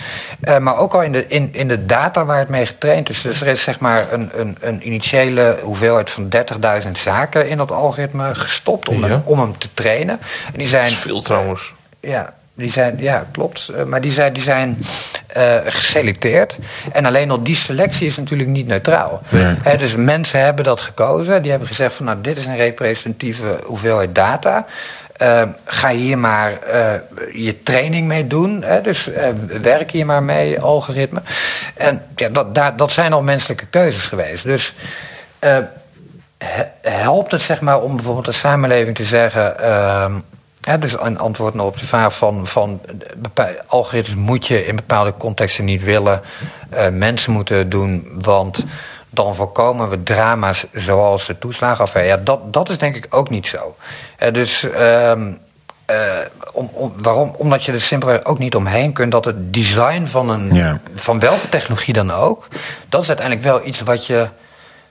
[0.41, 3.23] Uh, maar ook al in de, in, in de data waar het mee getraind is.
[3.23, 6.29] Dus er is zeg maar een, een, een initiële hoeveelheid van
[6.85, 10.21] 30.000 zaken in dat algoritme gestopt om, hem, om hem te trainen.
[10.53, 11.73] En die zijn, dat is veel trouwens.
[12.01, 13.69] Ja, die zijn, ja, klopt.
[13.69, 14.79] Eh, maar die zijn, die zijn
[15.37, 16.59] uh, geselecteerd.
[16.93, 19.23] En alleen al die selectie is natuurlijk niet neutraal.
[19.79, 21.43] dus mensen hebben dat gekozen.
[21.43, 24.67] Die hebben gezegd van nou, dit is een representatieve hoeveelheid data.
[25.23, 26.93] Uh, ga hier maar uh,
[27.33, 28.63] je training mee doen.
[28.63, 28.81] Hè?
[28.81, 29.29] Dus uh,
[29.63, 31.23] werk hier maar mee, algoritme.
[31.77, 34.45] En ja, dat, daar, dat zijn al menselijke keuzes geweest.
[34.45, 34.75] Dus
[36.81, 39.57] helpt het zeg maar om bijvoorbeeld de samenleving te zeggen.
[40.63, 42.81] Ehm, ja, dus een antwoord op de vraag van, van
[43.67, 46.21] algoritmes moet je in bepaalde contexten niet willen.
[46.91, 48.65] mensen moeten doen, want
[49.13, 52.11] dan voorkomen we drama's zoals de toeslagenaffaire.
[52.11, 53.77] Ja, dat, dat is denk ik ook niet zo.
[54.23, 55.39] Uh, dus um,
[55.91, 56.19] uh,
[56.53, 57.35] om, om, waarom?
[57.37, 61.49] Omdat je er simpelweg ook niet omheen kunt dat het design van, een, van welke
[61.49, 62.49] technologie dan ook,
[62.89, 64.29] dat is uiteindelijk wel iets wat je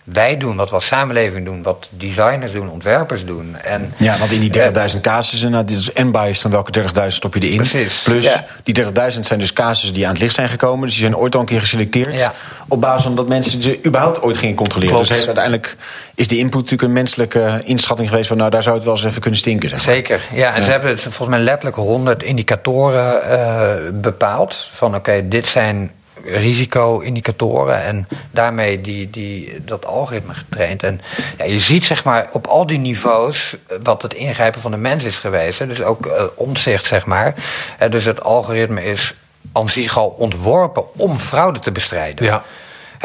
[0.03, 3.55] wij doen, wat we als samenleving doen, wat designers doen, ontwerpers doen.
[3.55, 7.07] En, ja, want in die 30.000 uh, casussen, nou, dit is n-bias van welke 30.000
[7.07, 7.57] stop je erin.
[7.57, 8.01] Precies.
[8.01, 8.45] Plus, ja.
[8.63, 10.85] die 30.000 zijn dus casussen die aan het licht zijn gekomen.
[10.85, 12.19] Dus die zijn ooit al een keer geselecteerd.
[12.19, 12.33] Ja.
[12.67, 14.95] Op basis van dat mensen ze überhaupt ooit gingen controleren.
[14.95, 15.07] Klopt.
[15.07, 15.77] Dus uiteindelijk
[16.15, 19.03] is die input natuurlijk een menselijke inschatting geweest van, nou, daar zou het wel eens
[19.03, 19.69] even kunnen stinken.
[19.69, 19.95] Zeg maar.
[19.95, 20.55] Zeker, ja.
[20.55, 24.69] En ze hebben volgens mij letterlijk 100 indicatoren uh, bepaald.
[24.71, 25.91] Van oké, dit zijn
[26.25, 30.83] risico-indicatoren en daarmee die, die, dat algoritme getraind.
[30.83, 31.01] En
[31.37, 35.03] ja, je ziet zeg maar op al die niveaus wat het ingrijpen van de mens
[35.03, 35.67] is geweest.
[35.67, 37.35] Dus ook uh, omzicht, zeg maar.
[37.81, 39.15] Uh, dus het algoritme is
[39.51, 42.25] aan zich al ontworpen om fraude te bestrijden.
[42.25, 42.43] Ja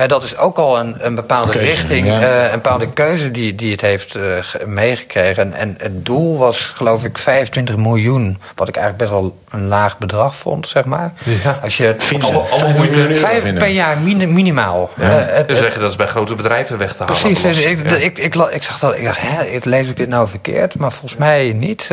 [0.07, 3.81] dat is ook al een, een bepaalde richting, uh, een bepaalde keuze die, die het
[3.81, 5.43] heeft uh, meegekregen.
[5.43, 8.39] En, en, het doel was, geloof ik, 25 miljoen.
[8.55, 11.13] Wat ik eigenlijk best wel een laag bedrag vond, zeg maar.
[11.25, 11.59] Ja.
[11.63, 14.91] Als je alle, moeite vijf per jaar minimaal.
[14.97, 15.19] Ja.
[15.19, 17.21] Uh, het, dus zeggen dat is bij grote bedrijven weg te halen.
[17.21, 18.97] Precies, dus ik, ik, ik, ik, zag dat.
[18.97, 20.79] Ik dacht, hè, ik lees ik dit nou verkeerd?
[20.79, 21.89] Maar volgens mij niet.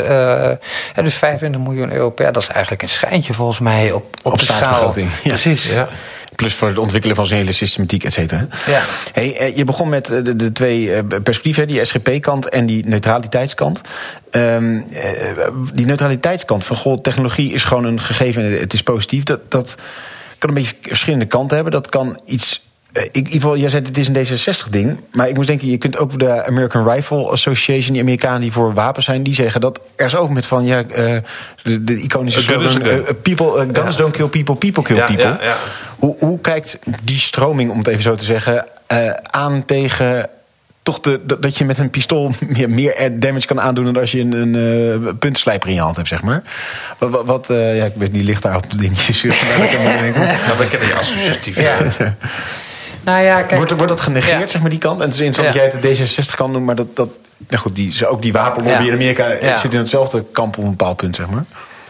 [1.04, 4.32] dus 25 miljoen euro per jaar, dat is eigenlijk een schijntje volgens mij op, op,
[4.34, 4.94] op de schaal.
[5.24, 5.72] Precies.
[5.72, 5.88] Ja.
[6.36, 8.48] Plus voor het ontwikkelen van zijn hele systematiek, et cetera.
[8.68, 8.84] Ja.
[9.14, 12.86] Hey, eh, je begon met eh, de, de twee eh, perspectieven, die SGP-kant en die
[12.86, 13.82] neutraliteitskant.
[14.32, 14.86] Um,
[15.74, 19.24] die neutraliteitskant van goh, technologie is gewoon een gegeven en het is positief.
[19.24, 19.76] Dat, dat
[20.38, 21.74] kan een beetje verschillende kanten hebben.
[21.74, 22.62] Dat kan iets
[22.94, 24.98] ik, in ieder geval, jij zei het is een D66-ding.
[25.12, 28.74] Maar ik moest denken, je kunt ook de American Rifle Association, die Amerikanen die voor
[28.74, 31.18] wapens zijn, die zeggen dat er is ook met van ja, uh,
[31.64, 35.38] de, de, iconische slogan: uh, people, uh, guns don't kill people, people kill people.
[35.42, 35.56] Ja,
[35.98, 38.66] hoe, hoe kijkt die stroming, om het even zo te zeggen,
[39.22, 40.30] aan tegen
[40.84, 44.20] toch de, dat je met een pistool meer, meer damage kan aandoen dan als je
[44.20, 46.44] een, een puntslijper in je hand hebt, zeg maar.
[46.98, 49.24] Wat, wat uh, ja, ik weet niet, ligt daar op de dingetjes.
[49.24, 49.38] nou,
[50.58, 51.62] dan ken je associatief.
[51.62, 51.78] Ja.
[53.04, 55.02] Nou ja, kijk, wordt, wordt dat genegeerd, zeg maar, die kant?
[55.02, 57.10] En het is dat jij het de D66 kan doen, maar dat, dat
[57.48, 60.98] nou goed, die, ook die wapenlobby in Amerika zit in hetzelfde kamp op een bepaald
[60.98, 61.44] punt, zeg maar.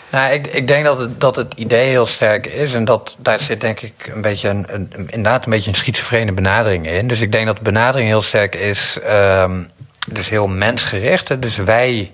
[0.10, 2.74] Nou, ik, ik denk dat het, dat het idee heel sterk is.
[2.74, 6.32] En dat, daar zit denk ik een beetje een, een, inderdaad een beetje een schizofrene
[6.32, 7.08] benadering in.
[7.08, 8.98] Dus ik denk dat de benadering heel sterk is.
[9.10, 9.70] Um,
[10.08, 11.42] dus heel mensgericht.
[11.42, 12.12] Dus wij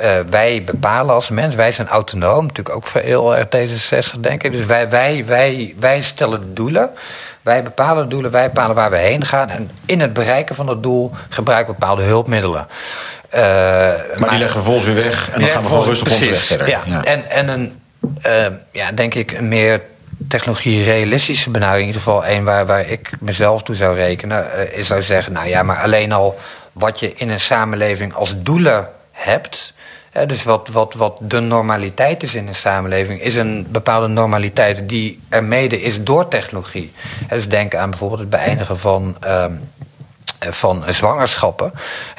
[0.00, 4.42] eh, wij bepalen als mens, wij zijn autonoom, natuurlijk ook voor heel erg D66 denk
[4.42, 4.52] ik.
[4.52, 6.90] Dus wij, wij, wij, wij stellen de doelen.
[7.42, 9.48] Wij bepalen de doelen, wij bepalen waar we heen gaan.
[9.48, 12.66] En in het bereiken van dat doel gebruiken we bepaalde hulpmiddelen.
[13.34, 16.12] Uh, maar, die leggen we vervolgens weer weg en dan gaan we gewoon rustig op
[16.12, 16.68] onze weg verder.
[16.68, 16.80] Ja.
[16.84, 17.04] ja.
[17.04, 17.80] En, en een,
[18.26, 19.82] uh, ja, denk ik, een meer
[20.28, 24.86] technologie-realistische benadering, in ieder geval één waar, waar ik mezelf toe zou rekenen, uh, is
[24.86, 26.38] zou zeggen: nou ja, maar alleen al
[26.72, 29.72] wat je in een samenleving als doelen hebt.
[30.10, 34.88] Hè, dus wat, wat, wat de normaliteit is in een samenleving, is een bepaalde normaliteit
[34.88, 36.92] die er mede is door technologie.
[37.26, 39.16] Hè, dus denk aan bijvoorbeeld het beëindigen van.
[39.24, 39.44] Uh,
[40.48, 41.72] van zwangerschappen.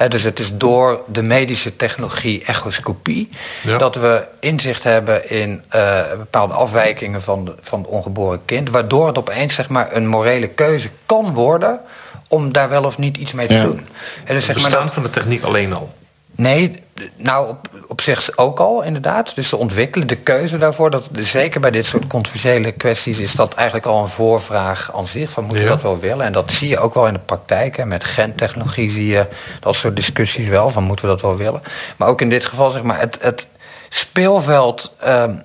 [0.08, 3.30] dus het is door de medische technologie echoscopie
[3.64, 3.78] ja.
[3.78, 9.08] dat we inzicht hebben in uh, bepaalde afwijkingen van, de, van het ongeboren kind, waardoor
[9.08, 11.80] het opeens zeg maar, een morele keuze kan worden
[12.28, 13.64] om daar wel of niet iets mee te ja.
[13.64, 13.88] doen.
[14.26, 15.94] En dus zeg maar dat, van de techniek alleen al?
[16.36, 16.84] Nee,
[17.16, 19.36] nou op, op zich ook al inderdaad.
[19.36, 20.90] Dus te ontwikkelen, de keuze daarvoor.
[20.90, 25.32] Dat, zeker bij dit soort controversiële kwesties is dat eigenlijk al een voorvraag aan zich.
[25.32, 26.26] Van moeten we dat wel willen?
[26.26, 27.78] En dat zie je ook wel in de praktijk.
[27.78, 27.86] Hè.
[27.86, 29.28] Met gentechnologie zie je
[29.60, 30.70] dat soort discussies wel.
[30.70, 31.62] Van moeten we dat wel willen?
[31.98, 33.48] Maar ook in dit geval zeg maar het, het
[33.90, 34.96] speelveld...
[35.08, 35.44] Um,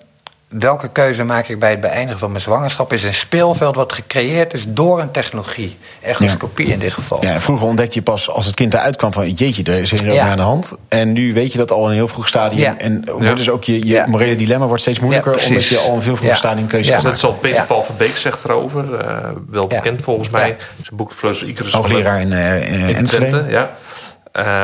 [0.48, 2.92] welke keuze maak ik bij het beëindigen van mijn zwangerschap...
[2.92, 5.76] is een speelveld wat gecreëerd is door een technologie.
[6.02, 6.72] Echoscopie ja.
[6.72, 7.24] in dit geval.
[7.24, 9.30] Ja, vroeger ontdekte je pas als het kind eruit kwam van...
[9.30, 10.28] jeetje, er is er ja.
[10.28, 10.72] aan de hand.
[10.88, 12.60] En nu weet je dat al in een heel vroeg stadium.
[12.60, 12.78] Ja.
[12.78, 13.34] En ja.
[13.34, 15.32] dus ook je, je morele dilemma wordt steeds moeilijker...
[15.48, 17.02] omdat je al in een veel vroeg stadium keuze maakt.
[17.02, 18.84] Dat zal Peter Paul van Beek zegt erover.
[18.84, 19.18] Uh,
[19.50, 20.56] wel bekend volgens mij.
[20.82, 21.72] Zijn boek Vleus Icarus.
[21.72, 23.44] Hoogleraar in, uh, in, in Twente.
[23.48, 23.70] Ja.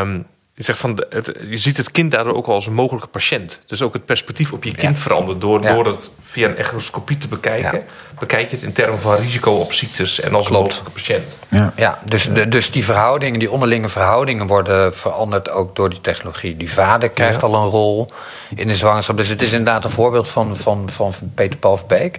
[0.01, 0.27] Um,
[0.63, 3.61] je, zegt van, het, je ziet het kind daardoor ook al als een mogelijke patiënt.
[3.67, 5.03] Dus ook het perspectief op je kind ja.
[5.03, 5.75] verandert door, ja.
[5.75, 7.79] door het via een echoscopie te bekijken.
[7.79, 7.85] Ja.
[8.19, 10.63] Bekijk je het in termen van risico op ziektes en als Klopt.
[10.63, 11.25] mogelijke patiënt.
[11.49, 16.01] Ja, ja dus, de, dus die verhoudingen, die onderlinge verhoudingen worden veranderd ook door die
[16.01, 16.57] technologie.
[16.57, 18.11] Die vader krijgt al een rol
[18.55, 19.17] in de zwangerschap.
[19.17, 22.19] Dus het is inderdaad een voorbeeld van, van, van Peter Paul Verbeek.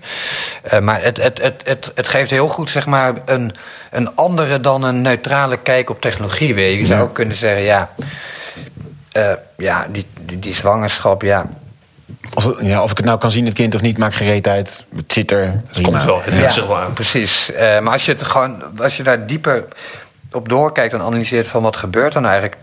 [0.74, 3.56] Uh, maar het, het, het, het, het geeft heel goed zeg maar, een,
[3.92, 6.78] een andere dan een neutrale kijk op technologie weer.
[6.78, 7.94] Je zou ook kunnen zeggen, ja...
[9.14, 11.50] Uh, ja, die, die, die, zwangerschap, ja.
[12.34, 12.84] Of, ja.
[12.84, 14.84] of ik het nou kan zien, het kind of niet, maakt gereed uit.
[14.96, 15.62] Het zit er.
[15.68, 16.94] Het komt wel, het ja, zich wel aan.
[16.94, 17.50] Precies.
[17.52, 19.66] Uh, maar als je, het gewoon, als je daar dieper
[20.32, 22.58] op doorkijkt en analyseert van wat gebeurt dan eigenlijk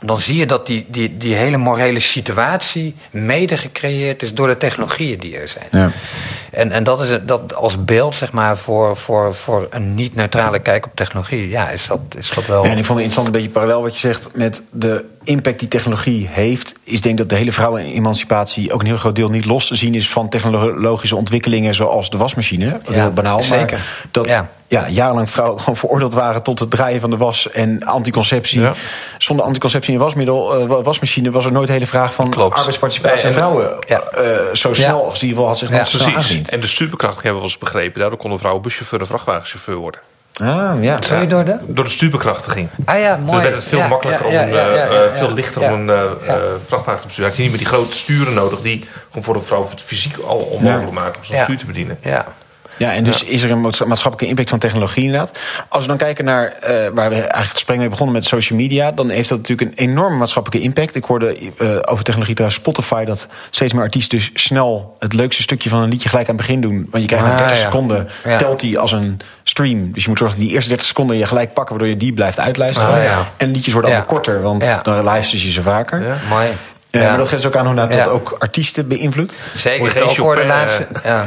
[0.00, 4.56] dan zie je dat die, die, die hele morele situatie mede gecreëerd is door de
[4.56, 5.66] technologieën die er zijn.
[5.70, 5.90] Ja.
[6.50, 10.86] En, en dat is dat als beeld, zeg maar, voor, voor, voor een niet-neutrale kijk
[10.86, 12.64] op technologie, ja, is dat, is dat wel.
[12.64, 15.58] Ja, en ik vond het interessant een beetje parallel wat je zegt met de impact
[15.58, 16.74] die technologie heeft.
[16.84, 19.94] Is denk dat de hele vrouwenemancipatie ook een heel groot deel niet los te zien
[19.94, 22.64] is van technologische ontwikkelingen zoals de wasmachine.
[22.64, 23.42] Ja, heel banaal.
[23.42, 23.78] Zeker.
[23.78, 24.26] Maar dat
[24.68, 24.80] ja.
[24.80, 28.60] Ja, jarenlang vrouwen gewoon veroordeeld waren tot het draaien van de was en anticonceptie.
[28.60, 28.72] Ja.
[29.18, 32.54] Zonder anticonceptie en wasmiddel, uh, wasmachine, was er nooit de hele vraag van Klopt.
[32.54, 33.84] arbeidsparticipatie van vrouwen.
[33.88, 34.02] Ja.
[34.18, 36.48] Uh, zo snel als die wel had zich ja, nog aangediend.
[36.48, 38.00] En de stuurbekrachtiging hebben we wel eens begrepen.
[38.00, 40.00] Daardoor konden vrouwen buschauffeur en vrachtwagenchauffeur worden.
[40.42, 40.96] Ah, ja.
[41.00, 41.56] Sorry, door de?
[41.66, 42.68] Door de stuurbekrachtiging.
[42.84, 43.32] Ah ja, mooi.
[43.32, 45.88] Dus werd het veel ja, makkelijker ja, ja, om, uh, veel lichter om een
[46.22, 46.34] uh,
[46.66, 47.30] vrachtwagen te besturen.
[47.30, 50.16] Had je niet meer die grote sturen nodig die gewoon voor de vrouw het fysiek
[50.18, 51.98] al onmogelijk maken om zo'n stuur te bedienen.
[52.02, 52.26] Ja.
[52.78, 53.26] Ja, en dus ja.
[53.28, 55.38] is er een maatschappelijke impact van technologie inderdaad.
[55.68, 58.58] Als we dan kijken naar uh, waar we eigenlijk het gesprek mee begonnen met social
[58.58, 60.94] media, dan heeft dat natuurlijk een enorme maatschappelijke impact.
[60.94, 65.42] Ik hoorde uh, over technologie trouwens Spotify dat steeds meer artiesten dus snel het leukste
[65.42, 66.86] stukje van een liedje gelijk aan het begin doen.
[66.90, 67.64] Want je krijgt ah, na 30 ja.
[67.64, 69.92] seconden, telt die als een stream.
[69.92, 72.12] Dus je moet zorgen dat die eerste 30 seconden je gelijk pakken, waardoor je die
[72.12, 72.94] blijft uitluisteren.
[72.94, 76.18] Ah, en liedjes worden allemaal korter, want dan luister je ze vaker.
[76.28, 76.48] Mooi.
[76.90, 77.08] Ja.
[77.08, 78.04] Maar dat geeft ook aan hoe dat, ja.
[78.04, 79.34] dat ook artiesten beïnvloedt.
[79.54, 80.80] Zeker, ook hoorde laatst.
[81.04, 81.26] Ja.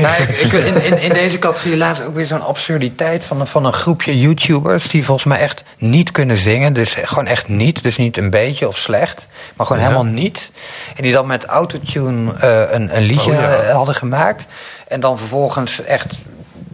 [0.00, 3.64] nou, ik, ik, in, in, in, deze categorie laatst ook weer zo'n absurditeit van, van
[3.64, 6.72] een groepje YouTubers die volgens mij echt niet kunnen zingen.
[6.72, 7.82] Dus gewoon echt niet.
[7.82, 10.52] Dus niet een beetje of slecht, maar gewoon helemaal niet.
[10.96, 14.44] En die dan met autotune uh, een, een liedje oh, hadden gemaakt.
[14.88, 16.14] En dan vervolgens echt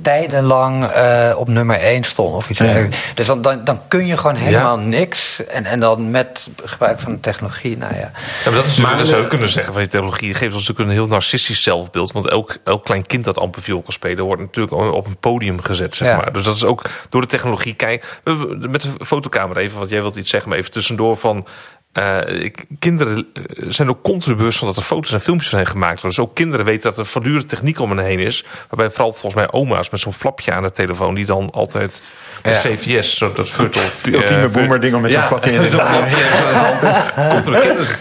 [0.03, 2.87] tijdenlang uh, op nummer 1 stond of iets ja.
[3.15, 4.85] Dus dan, dan, dan, kun je gewoon helemaal ja.
[4.85, 5.47] niks.
[5.47, 8.01] En, en dan met gebruik van de technologie, nou ja.
[8.45, 10.27] ja maar dat is maar dat zou je kunnen zeggen van die technologie.
[10.27, 12.13] Die geeft ons natuurlijk een heel narcistisch zelfbeeld.
[12.13, 14.25] Want elk, elk klein kind dat amper viool kan spelen...
[14.25, 16.33] wordt natuurlijk op een podium gezet, zeg maar.
[16.33, 17.75] Dus dat is ook door de technologie.
[17.75, 18.21] Kijk,
[18.59, 20.49] met de fotocamera even, want jij wilt iets zeggen...
[20.49, 21.47] maar even tussendoor van...
[21.99, 23.27] Uh, kinderen
[23.69, 26.11] zijn ook continu bewust van dat er foto's en filmpjes hen gemaakt worden.
[26.11, 28.45] Dus ook kinderen weten dat er voortdurend techniek om hen heen is.
[28.69, 31.15] Waarbij vooral volgens mij oma's met zo'n flapje aan de telefoon...
[31.15, 32.03] die dan altijd
[32.43, 32.61] ja.
[32.61, 33.85] VVS, zo dat virtual...
[34.05, 35.27] Ultieme uh, boomer ding om met zo'n ja.
[35.27, 36.81] flapje in de hand.
[37.45, 37.51] Te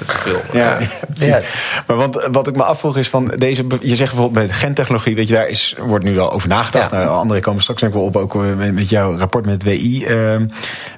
[0.08, 0.42] filmen.
[0.54, 0.78] Ja.
[1.14, 1.42] ja.
[1.88, 3.66] Maar want, wat ik me afvroeg is van deze...
[3.82, 6.92] Je zegt bijvoorbeeld met gentechnologie, weet je, daar is, wordt nu wel over nagedacht.
[6.92, 9.64] Nou, andere komen straks denk ik wel op, ook met, met jouw rapport met het
[9.64, 10.06] WI.
[10.06, 10.36] Uh,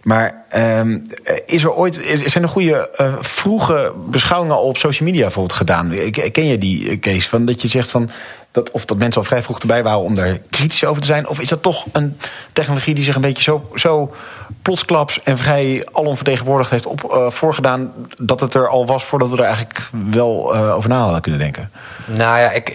[0.04, 0.44] maar
[0.80, 1.02] um,
[1.46, 2.00] is er ooit...
[2.26, 5.94] Zijn er goede uh, vroege beschouwingen al op social media bijvoorbeeld gedaan.
[6.32, 7.28] Ken je die, Kees?
[7.28, 8.10] Van dat je zegt van
[8.54, 11.28] dat, of dat mensen al vrij vroeg erbij waren om daar kritisch over te zijn?
[11.28, 12.18] Of is dat toch een
[12.54, 14.14] technologie die zich een beetje zo, zo
[14.62, 19.38] plotsklaps en vrij alomvertegenwoordigd heeft op, uh, voorgedaan dat het er al was voordat we
[19.38, 21.72] er eigenlijk wel uh, over na hadden kunnen denken?
[22.06, 22.70] Nou ja, ik,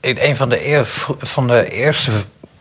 [0.00, 0.80] ik, een van de,
[1.18, 2.10] van de eerste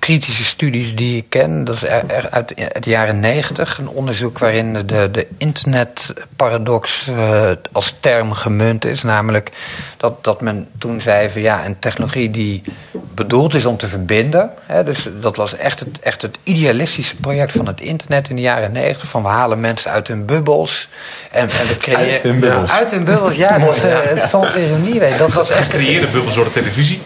[0.01, 1.63] kritische studies die ik ken.
[1.63, 1.85] Dat is
[2.29, 2.47] uit
[2.83, 3.77] de jaren negentig.
[3.77, 9.03] Een onderzoek waarin de, de internetparadox uh, als term gemunt is.
[9.03, 9.51] Namelijk
[9.97, 12.61] dat, dat men toen zei van ja, een technologie die
[13.15, 14.51] bedoeld is om te verbinden.
[14.65, 18.41] Hè, dus dat was echt het, echt het idealistische project van het internet in de
[18.41, 19.09] jaren negentig.
[19.09, 20.89] Van we halen mensen uit hun bubbels.
[21.31, 22.13] En, en we creëren.
[22.13, 22.71] Uit hun bubbels.
[22.71, 23.59] Uit hun bubbels, ja.
[23.65, 25.17] dat, uh, het soms ironie weet.
[25.17, 25.67] Dat was echt.
[25.67, 27.01] Creëren bubbels door de televisie.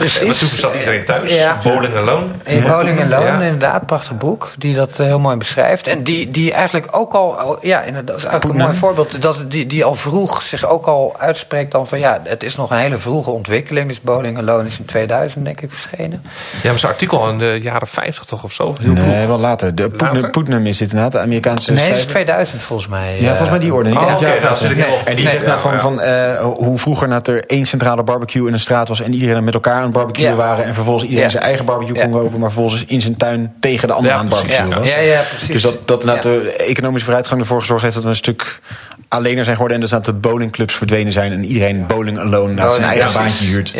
[0.00, 0.20] Precies.
[0.20, 1.34] En natuurlijk zat iedereen thuis.
[1.34, 1.60] Ja.
[1.62, 2.26] Bowling Alone.
[2.44, 3.40] In Bowling Alone, ja.
[3.40, 3.86] inderdaad.
[3.86, 4.52] Prachtig boek.
[4.58, 5.86] Die dat heel mooi beschrijft.
[5.86, 7.58] En die, die eigenlijk ook al...
[7.60, 9.22] Ja, inderdaad, dat is eigenlijk een mooi voorbeeld.
[9.22, 11.98] Dat, die, die al vroeg zich ook al uitspreekt dan van...
[11.98, 13.88] Ja, het is nog een hele vroege ontwikkeling.
[13.88, 16.22] Dus Bowling Alone is in 2000, denk ik, verschenen.
[16.62, 18.74] Ja, maar zijn artikel in de jaren 50 toch of zo?
[18.80, 19.74] Heel nee, wel later.
[19.74, 21.72] De Putnam, Putnam is het inderdaad, de Amerikaanse...
[21.72, 23.20] Nee, het is 2000 volgens mij.
[23.20, 23.88] Ja, volgens mij die orde.
[23.88, 24.84] Niet oh, okay, ja, nou, nee.
[25.04, 28.52] En die zegt nou van, van uh, hoe vroeger dat er één centrale barbecue in
[28.52, 29.00] een straat was...
[29.00, 30.34] en iedereen met elkaar aan het barbecue ja.
[30.34, 30.64] waren...
[30.64, 32.40] en vervolgens iedereen zijn eigen barbecue kon kopen...
[32.40, 34.88] maar vervolgens in zijn tuin tegen de andere aan het barbecue was.
[34.88, 35.62] Ja, ja, precies.
[35.62, 37.94] Dus dat, dat de economische vooruitgang ervoor gezorgd heeft...
[37.94, 38.60] dat we een stuk
[39.08, 39.76] alleener zijn geworden...
[39.76, 41.32] en dus dat de bowlingclubs verdwenen zijn...
[41.32, 43.74] en iedereen bowling alone naar zijn eigen baantje huurt.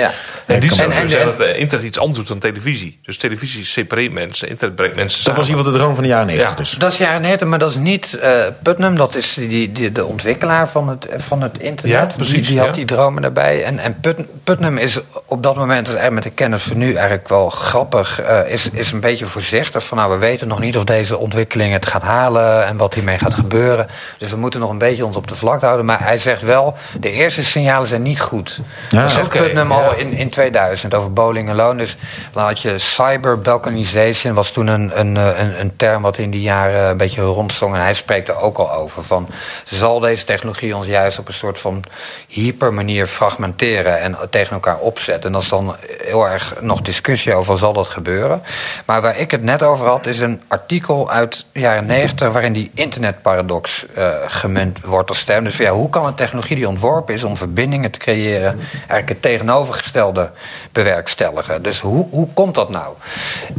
[0.51, 0.57] Ja.
[0.57, 2.99] En die zeggen dus dat internet iets anders doet dan televisie.
[3.03, 5.41] Dus televisie separeert mensen, internet brengt mensen Dat samen.
[5.41, 6.71] was in ieder geval de droom van de jaren 90 dus.
[6.71, 8.97] Dat is jaren 90, maar dat is niet uh, Putnam.
[8.97, 12.11] Dat is die, die, de ontwikkelaar van het, van het internet.
[12.11, 12.73] Ja, precies, die, die had ja.
[12.73, 13.65] die dromen daarbij.
[13.65, 16.95] En, en Put, Putnam is op dat moment, dus eigenlijk met de kennis van nu,
[16.95, 18.21] eigenlijk wel grappig.
[18.21, 21.73] Uh, is, is een beetje voorzichtig van nou, we weten nog niet of deze ontwikkeling
[21.73, 23.87] het gaat halen en wat hiermee gaat gebeuren.
[24.19, 25.87] Dus we moeten nog een beetje ons op de vlakte houden.
[25.87, 28.61] Maar hij zegt wel, de eerste signalen zijn niet goed.
[28.91, 29.75] Ja, dat zegt Putnam ja.
[29.75, 31.77] al in, in 2000 over bowling alone.
[31.79, 31.97] Dus
[32.33, 36.41] dan had je cyber balkanization, was toen een, een, een, een term wat in die
[36.41, 37.75] jaren een beetje rondzong.
[37.75, 39.03] En hij spreekt er ook al over.
[39.03, 39.29] Van,
[39.65, 41.85] zal deze technologie ons juist op een soort van
[42.29, 45.27] hypermanier fragmenteren en tegen elkaar opzetten?
[45.27, 48.43] En dat is dan heel erg nog discussie over, zal dat gebeuren?
[48.85, 52.53] Maar waar ik het net over had, is een artikel uit de jaren 90 waarin
[52.53, 55.45] die internetparadox uh, gemunt wordt als term.
[55.45, 59.23] Dus ja, hoe kan een technologie die ontworpen is om verbindingen te creëren, eigenlijk het
[59.23, 60.30] tegenovergestelde
[60.73, 61.63] bewerkstelligen?
[61.63, 62.95] Dus hoe, hoe komt dat nou?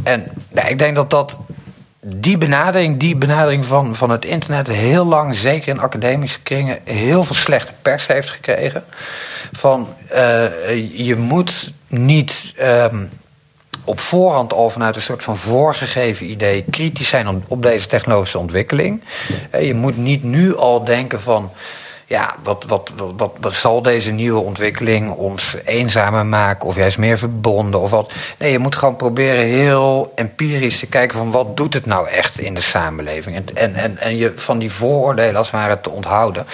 [0.04, 1.38] En nou, ik denk dat dat
[2.04, 7.24] die benadering, die benadering van, van het internet heel lang, zeker in academische kringen, heel
[7.24, 8.84] veel slechte pers heeft gekregen.
[9.52, 10.16] Van uh,
[11.06, 13.10] je moet niet um,
[13.84, 19.02] op voorhand al vanuit een soort van voorgegeven idee kritisch zijn op, deze technologische ontwikkeling.
[19.54, 21.50] Uh, je moet niet nu al denken van
[22.12, 27.18] ja, wat, wat, wat, wat, zal deze nieuwe ontwikkeling ons eenzamer maken of juist meer
[27.18, 28.12] verbonden of wat?
[28.38, 32.38] Nee, je moet gewoon proberen heel empirisch te kijken van wat doet het nou echt
[32.38, 35.90] in de samenleving en, en, en, en je van die vooroordelen als het ware te
[35.90, 36.46] onthouden.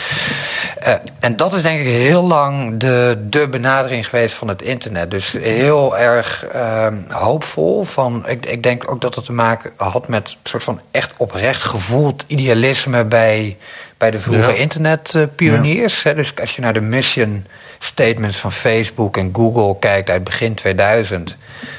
[0.87, 5.11] Uh, en dat is denk ik heel lang de, de benadering geweest van het internet.
[5.11, 7.85] Dus heel erg uh, hoopvol.
[7.85, 11.13] Van, ik, ik denk ook dat het te maken had met een soort van echt
[11.17, 13.57] oprecht gevoeld idealisme bij
[13.99, 14.59] bij de vroege ja.
[14.59, 16.03] internetpioniers.
[16.03, 16.13] Ja.
[16.13, 17.47] Dus als je naar de mission
[17.79, 21.37] statements van Facebook en Google kijkt uit begin 2000.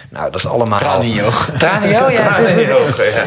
[0.10, 0.79] Nou, dat is allemaal.
[0.79, 1.49] Tranioog.
[1.58, 2.38] Tranioog, ja.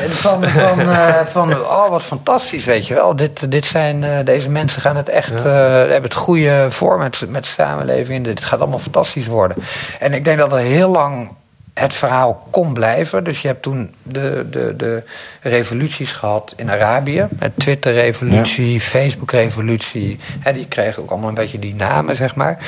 [0.08, 3.16] Van, van, uh, van, oh, wat fantastisch, weet je wel.
[3.16, 5.32] Dit, dit zijn, uh, deze mensen gaan het echt.
[5.32, 8.24] Uh, hebben het goede voor met, met de samenleving.
[8.24, 9.56] Dit gaat allemaal fantastisch worden.
[9.98, 11.30] En ik denk dat er heel lang
[11.74, 13.24] het verhaal kon blijven.
[13.24, 15.02] Dus je hebt toen de, de, de
[15.40, 17.26] revoluties gehad in Arabië.
[17.38, 18.78] Het Twitter-revolutie, ja.
[18.78, 20.18] Facebook-revolutie.
[20.54, 22.58] Die kregen ook allemaal een beetje die namen, zeg maar.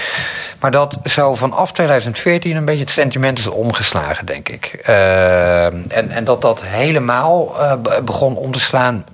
[0.61, 4.85] Maar dat zo vanaf 2014 een beetje het sentiment is omgeslagen, denk ik.
[4.89, 7.73] Uh, en, en dat dat helemaal uh,
[8.05, 9.05] begon om te slaan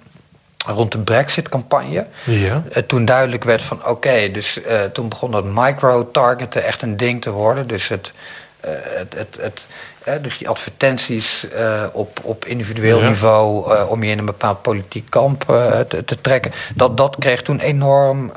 [0.67, 2.07] rond de Brexit-campagne.
[2.25, 2.63] Ja.
[2.77, 6.97] Uh, toen duidelijk werd van oké, okay, dus uh, toen begon dat micro-targeten echt een
[6.97, 7.67] ding te worden.
[7.67, 8.13] Dus het,
[8.61, 9.67] het, het, het
[10.09, 13.07] uh, dus die advertenties uh, op, op individueel ja.
[13.07, 15.43] niveau uh, om je in een bepaald politiek kamp
[15.89, 16.53] te, te, trekken.
[16.75, 18.33] Dat, dat kreeg toen enorm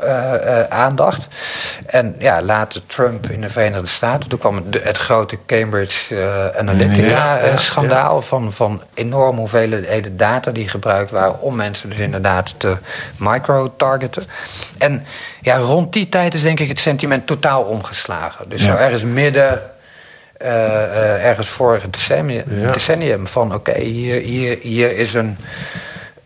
[0.69, 1.27] aandacht.
[1.85, 4.29] En ja, later Trump in de Verenigde Staten.
[4.29, 8.09] Toen kwam het, het grote Cambridge Analytica-schandaal.
[8.09, 12.77] Ja, ja, van, van enorme hoeveelheden data die gebruikt waren om mensen dus inderdaad te
[13.17, 14.23] micro-targeten.
[14.77, 15.05] En
[15.41, 18.49] ja, rond die tijd is denk ik het sentiment totaal omgeslagen.
[18.49, 19.61] Dus zo ergens midden
[20.41, 22.71] uh, uh, ergens vorige decennium, ja.
[22.71, 25.37] decennium van oké, okay, hier, hier, hier is een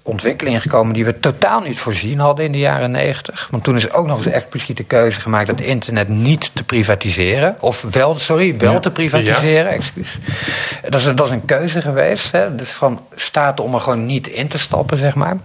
[0.07, 3.47] ontwikkelingen gekomen die we totaal niet voorzien hadden in de jaren negentig.
[3.51, 7.55] Want toen is ook nog eens expliciete keuze gemaakt dat internet niet te privatiseren.
[7.59, 10.17] Of wel, sorry, wel te privatiseren, excuus.
[10.89, 12.31] Dat is, dat is een keuze geweest.
[12.31, 12.55] Hè?
[12.55, 15.37] Dus van staten om er gewoon niet in te stappen, zeg maar.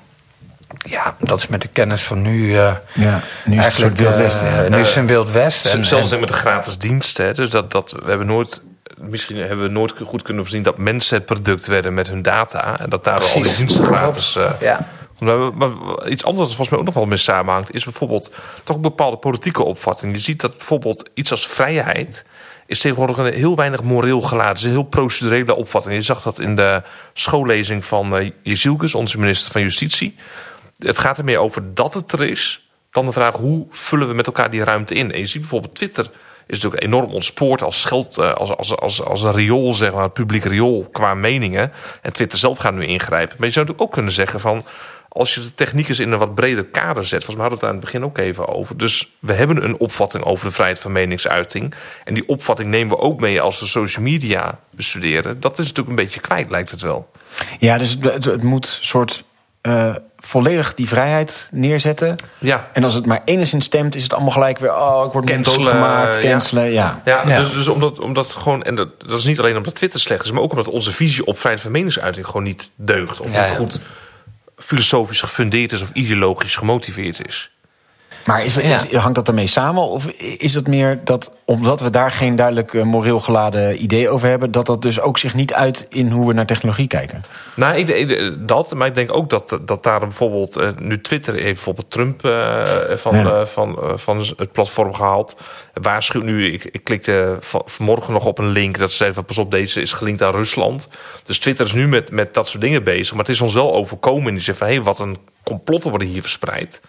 [0.76, 2.48] Ja, dat is met de kennis van nu.
[2.48, 4.64] Uh, ja, nu is het een Wild Westen.
[4.64, 5.84] Uh, nu is het een Wild Westen.
[5.84, 7.34] Zelfs met de gratis diensten.
[7.34, 8.62] Dus dat, dat, we hebben nooit
[8.96, 12.80] misschien hebben we nooit goed kunnen voorzien dat mensen het product werden met hun data.
[12.80, 14.36] En dat daar al die diensten gratis.
[14.36, 14.86] Uh, ja.
[15.54, 15.70] Maar
[16.08, 18.30] iets anders wat volgens mij ook nog wel mee samenhangt, is bijvoorbeeld
[18.64, 20.14] toch een bepaalde politieke opvatting.
[20.14, 22.24] Je ziet dat bijvoorbeeld iets als vrijheid
[22.66, 24.48] is tegenwoordig een heel weinig moreel geladen.
[24.48, 25.94] Het is een heel procedurele opvatting.
[25.94, 30.16] Je zag dat in de schoollezing van uh, Jezielkes, onze minister van Justitie.
[30.82, 34.14] Het gaat er meer over dat het er is, dan de vraag hoe vullen we
[34.14, 35.12] met elkaar die ruimte in.
[35.12, 36.10] En je ziet bijvoorbeeld Twitter
[36.46, 40.10] is natuurlijk enorm ontspoord als geld, eh, als, als, als, als een riool, zeg maar,
[40.10, 41.72] publiek riool qua meningen.
[42.02, 43.36] En Twitter zelf gaat nu ingrijpen.
[43.38, 44.64] Maar je zou natuurlijk ook kunnen zeggen van.
[45.14, 47.64] Als je de techniek eens in een wat breder kader zet, volgens mij hadden we
[47.66, 48.76] het aan het begin ook even over.
[48.76, 51.74] Dus we hebben een opvatting over de vrijheid van meningsuiting.
[52.04, 55.40] En die opvatting nemen we ook mee als we social media bestuderen.
[55.40, 57.10] Dat is natuurlijk een beetje kwijt, lijkt het wel.
[57.58, 59.24] Ja, dus het, het moet soort
[59.62, 62.16] uh, volledig die vrijheid neerzetten.
[62.38, 62.68] Ja.
[62.72, 64.74] En als het maar enigszins stemt, is het allemaal gelijk weer...
[64.74, 67.02] oh, ik word cancelen, gemaakt, cancelen, ja.
[67.04, 68.62] Ja, ja, dus, dus omdat, omdat gewoon...
[68.62, 70.30] en dat, dat is niet alleen omdat Twitter slecht is...
[70.30, 73.20] maar ook omdat onze visie op vrijheid van meningsuiting gewoon niet deugt.
[73.20, 73.80] Of niet goed
[74.56, 77.50] filosofisch gefundeerd is of ideologisch gemotiveerd is.
[78.24, 79.82] Maar is, is, hangt dat ermee samen?
[79.82, 80.06] Of
[80.38, 84.50] is het meer dat omdat we daar geen duidelijk uh, moreel geladen idee over hebben,
[84.50, 87.24] dat dat dus ook zich niet uit in hoe we naar technologie kijken?
[87.56, 91.44] Nou, ik, dat, maar ik denk ook dat, dat daar bijvoorbeeld, uh, nu Twitter heeft
[91.44, 92.62] bijvoorbeeld Trump uh,
[92.94, 95.36] van, van, van het platform gehaald.
[95.72, 99.50] Waarschuwt nu, ik, ik klikte vanmorgen nog op een link dat zei van pas op,
[99.50, 100.88] deze is gelinkt aan Rusland.
[101.24, 103.74] Dus Twitter is nu met, met dat soort dingen bezig, maar het is ons wel
[103.74, 104.26] overkomen.
[104.26, 106.80] En die zegt van hé, hey, wat een complotten worden hier verspreid.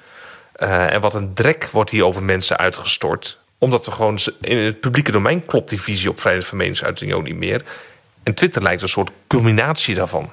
[0.58, 3.40] Uh, en wat een drek wordt hier over mensen uitgestort.
[3.58, 7.24] Omdat we gewoon in het publieke domein klopt die visie op vrijheid van meningsuiting ook
[7.24, 7.64] niet meer.
[8.24, 10.32] En Twitter lijkt een soort culminatie daarvan.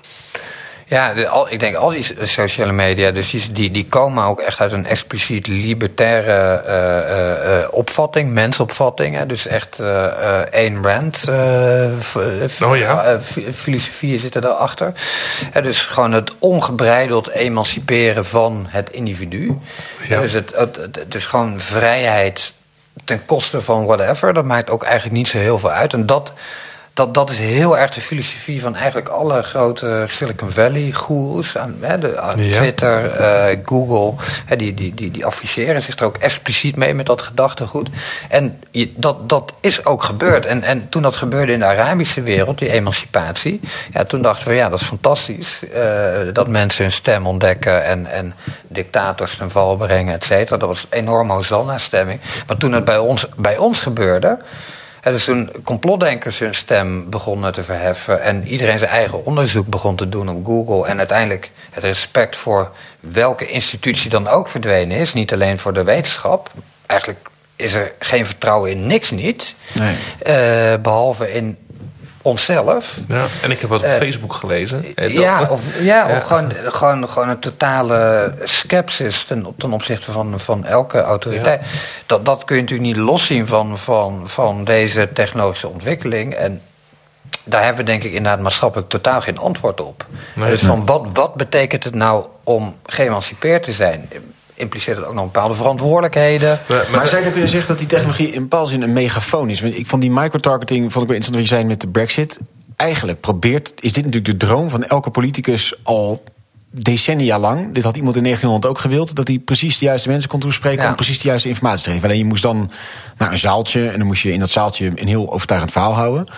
[0.90, 1.12] Ja,
[1.48, 5.46] ik denk al die sociale media, dus die, die komen ook echt uit een expliciet
[5.46, 9.16] libertaire uh, uh, opvatting, mensopvatting.
[9.16, 10.06] Hè, dus echt uh,
[10.52, 11.24] Ayn Rand
[12.62, 13.20] oh, ja.
[13.52, 14.92] filosofieën zitten daarachter.
[15.56, 19.58] Uh, dus gewoon het ongebreideld emanciperen van het individu.
[20.08, 20.20] Ja.
[20.20, 22.52] Dus, het, het, het, dus gewoon vrijheid
[23.04, 24.32] ten koste van whatever.
[24.32, 25.92] Dat maakt ook eigenlijk niet zo heel veel uit.
[25.92, 26.32] En dat
[27.00, 31.56] dat, dat is heel erg de filosofie van eigenlijk alle grote Silicon Valley goeroes.
[32.52, 37.06] Twitter, uh, Google, hè, die, die, die, die afficheren zich er ook expliciet mee met
[37.06, 37.88] dat gedachtegoed.
[38.28, 38.60] En
[38.96, 40.46] dat, dat is ook gebeurd.
[40.46, 43.60] En, en toen dat gebeurde in de Arabische wereld, die emancipatie,
[43.92, 45.62] ja, toen dachten we, ja, dat is fantastisch.
[45.74, 48.34] Uh, dat mensen hun stem ontdekken en, en
[48.68, 50.56] dictators ten val brengen, et cetera.
[50.56, 52.20] Dat was een enorme Hosanna-stemming.
[52.46, 54.38] Maar toen het bij ons, bij ons gebeurde.
[55.00, 59.96] En dus toen complotdenkers hun stem begonnen te verheffen en iedereen zijn eigen onderzoek begon
[59.96, 62.70] te doen op Google en uiteindelijk het respect voor
[63.00, 66.50] welke institutie dan ook verdwenen is, niet alleen voor de wetenschap.
[66.86, 69.96] Eigenlijk is er geen vertrouwen in niks niet, nee.
[70.26, 71.56] uh, behalve in
[72.22, 72.98] onszelf.
[73.08, 74.84] Ja, en ik heb wat op uh, Facebook gelezen.
[74.94, 80.64] ja, of, ja, of gewoon, gewoon, gewoon een totale sceptisch ten, ten opzichte van, van
[80.64, 81.62] elke autoriteit.
[82.06, 86.34] Dat, dat kun je natuurlijk niet loszien van, van, van deze technologische ontwikkeling.
[86.34, 86.62] En
[87.44, 90.06] daar hebben we denk ik inderdaad maatschappelijk totaal geen antwoord op.
[90.34, 94.08] Nee, dus van wat, wat betekent het nou om geëmancipeerd te zijn?
[94.60, 96.60] Impliceert het ook nog bepaalde verantwoordelijkheden.
[96.68, 99.62] Maar, maar, zou je kunnen zeggen dat die technologie in bepaalde zin een megafoon is?
[99.62, 102.38] Ik vond die microtargeting vond ik wel interessant wat je zei met de brexit.
[102.76, 106.22] Eigenlijk probeert, is dit natuurlijk de droom van elke politicus al
[106.70, 107.74] decennia lang.
[107.74, 109.14] Dit had iemand in 1900 ook gewild.
[109.16, 112.04] Dat hij precies de juiste mensen kon toespreken om precies de juiste informatie te geven.
[112.04, 112.70] Alleen je moest dan
[113.16, 116.28] naar een zaaltje en dan moest je in dat zaaltje een heel overtuigend verhaal houden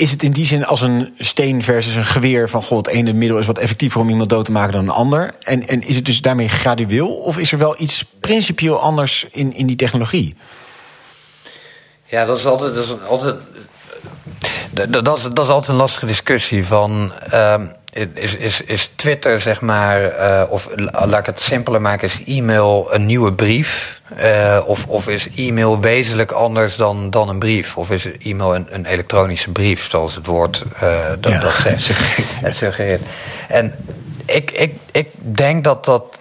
[0.00, 3.12] is het in die zin als een steen versus een geweer van god, het ene
[3.12, 5.34] middel is wat effectiever om iemand dood te maken dan een ander?
[5.40, 9.54] En, en is het dus daarmee gradueel of is er wel iets principieel anders in,
[9.54, 10.36] in die technologie?
[12.04, 12.74] Ja, dat is altijd.
[12.74, 13.36] Dat is altijd
[14.70, 17.12] dat is, dat is altijd een lastige discussie van.
[17.32, 17.54] Uh,
[18.14, 22.88] is, is, is Twitter, zeg maar, uh, of laat ik het simpeler maken, is e-mail
[22.90, 24.00] een nieuwe brief?
[24.18, 27.76] Uh, of, of is e-mail wezenlijk anders dan, dan een brief?
[27.76, 32.00] Of is e-mail een, een elektronische brief, zoals het woord uh, dat, ja, dat zegt?
[32.40, 33.02] Het suggereert.
[33.48, 33.74] En
[34.26, 36.18] ik, ik, ik denk dat dat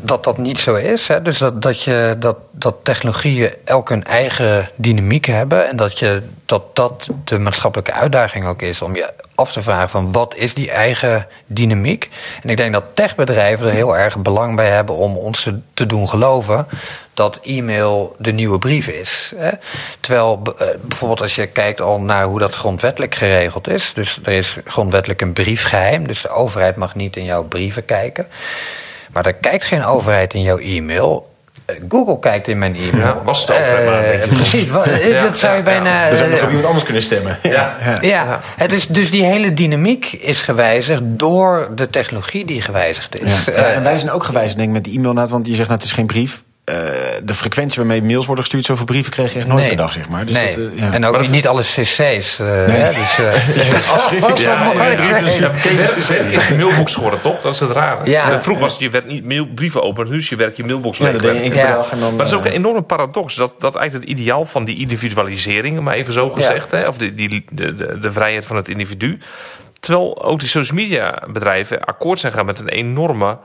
[0.00, 1.08] dat dat niet zo is.
[1.08, 1.22] Hè?
[1.22, 5.68] Dus dat, dat, je, dat, dat technologieën elk hun eigen dynamiek hebben.
[5.68, 9.88] En dat, je, dat dat de maatschappelijke uitdaging ook is om je af te vragen
[9.88, 12.08] van wat is die eigen dynamiek.
[12.42, 16.08] En ik denk dat techbedrijven er heel erg belang bij hebben om ons te doen
[16.08, 16.66] geloven
[17.14, 19.32] dat e-mail de nieuwe brief is.
[19.36, 19.50] Hè?
[20.00, 23.92] Terwijl eh, bijvoorbeeld als je kijkt al naar hoe dat grondwettelijk geregeld is.
[23.94, 26.06] Dus er is grondwettelijk een briefgeheim.
[26.06, 28.26] Dus de overheid mag niet in jouw brieven kijken.
[29.12, 31.36] Maar er kijkt geen overheid in jouw e-mail.
[31.64, 33.06] Eh, Google kijkt in mijn e-mail.
[33.06, 34.84] Ja, was het overheid uh, Precies, wat,
[35.22, 36.04] dat zou je bijna...
[36.04, 36.10] Ja.
[36.10, 37.38] Dus nog op iemand anders kunnen stemmen.
[37.42, 38.40] Ja, ja.
[38.66, 43.48] Dus, dus die hele dynamiek is gewijzigd door de technologie die gewijzigd is.
[43.48, 45.88] en wij zijn ook gewijzigd denk ik met die e-mail, want je zegt nou, het
[45.88, 46.42] is geen brief.
[46.68, 46.74] Uh,
[47.22, 49.68] de frequentie waarmee mails worden gestuurd, zoveel brieven kreeg je echt nooit nee.
[49.68, 50.26] per dag, zeg maar.
[50.26, 50.54] Dus nee.
[50.54, 50.92] dat, uh, ja.
[50.92, 52.38] En ook Maar dat- niet alle cc's.
[52.40, 52.76] Uh, Nee.
[52.76, 53.18] hè, dus,
[53.70, 54.38] uh, afschrift.
[54.40, 54.78] Ja, mooi.
[56.30, 57.40] ja, mailbox geworden, toch?
[57.40, 58.10] Dat is het rare.
[58.10, 58.30] Ja.
[58.30, 58.42] Ja.
[58.42, 60.98] Vroeger was het, je werd niet mail, brieven open, nu is je werk je mailbox
[60.98, 61.22] leeg.
[61.54, 61.84] Ja.
[62.00, 63.34] Maar het is ook eh, een enorme paradox.
[63.34, 67.44] Dat, dat eigenlijk het ideaal van die individualisering, maar even zo gezegd, hè, of die,
[67.50, 69.18] de, de, de vrijheid van het individu.
[69.80, 73.38] Terwijl ook die social media bedrijven akkoord zijn gaan met een enorme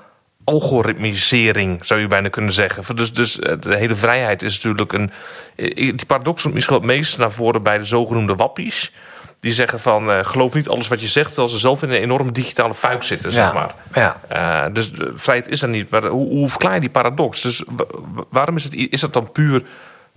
[0.44, 2.96] algoritmisering, zou je bijna kunnen zeggen.
[2.96, 5.12] Dus, dus eh, de hele vrijheid is natuurlijk een.
[5.56, 8.92] eh, Die paradox komt misschien wel het meest naar voren bij de zogenoemde wappies.
[9.40, 12.02] Die zeggen van eh, geloof niet alles wat je zegt, terwijl ze zelf in een
[12.02, 13.76] enorme digitale fuik zitten, zeg maar.
[14.30, 14.70] ja.
[14.70, 15.90] Dus de vrijheid is er niet.
[15.90, 17.42] Maar hoe, hoe verklaar je die paradox?
[17.42, 19.64] Dus wa- wa- waarom is het, is dat dan puur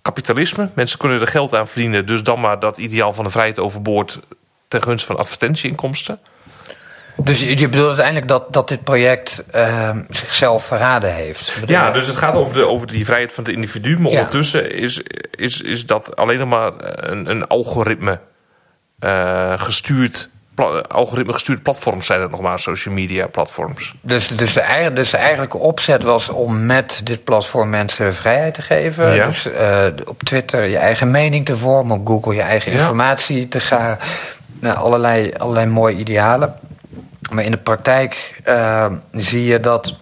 [0.02, 0.68] kapitalisme?
[0.74, 4.20] Mensen kunnen er geld aan verdienen, dus dan maar dat ideaal van de vrijheid overboord
[4.68, 6.18] ten gunste van advertentieinkomsten?
[7.16, 11.52] Dus je, je bedoelt uiteindelijk dat, dat dit project uh, zichzelf verraden heeft?
[11.60, 13.98] Bedoel Ja, dus het gaat over, de, over die vrijheid van het individu.
[13.98, 14.16] Maar Ja.
[14.16, 15.00] ondertussen is,
[15.30, 16.72] is, is dat alleen nog maar
[17.10, 18.18] een, een algoritme
[18.98, 20.28] eh, gestuurd.
[20.88, 23.94] algoritme gestuurd platforms zijn het nog maar, social media platforms.
[24.00, 28.54] Dus, dus, de, eigen- dus de eigenlijke opzet was om met dit platform mensen vrijheid
[28.54, 29.14] te geven.
[29.14, 29.26] Ja.
[29.26, 32.78] Dus eh, op Twitter je eigen mening te vormen, op Google je eigen Ja.
[32.78, 33.98] informatie te gaan.
[34.60, 36.54] Nou, allerlei, allerlei mooie idealen.
[37.30, 39.94] Maar in de praktijk eh, zie je dat,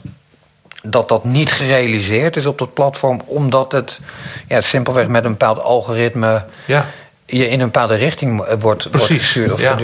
[0.83, 4.01] dat dat niet gerealiseerd is op dat platform, omdat het
[4.49, 6.87] ja, simpelweg met een bepaald algoritme Ja,
[7.27, 9.79] je in een bepaalde richting wordt, wordt Precies, gestuurd of ja.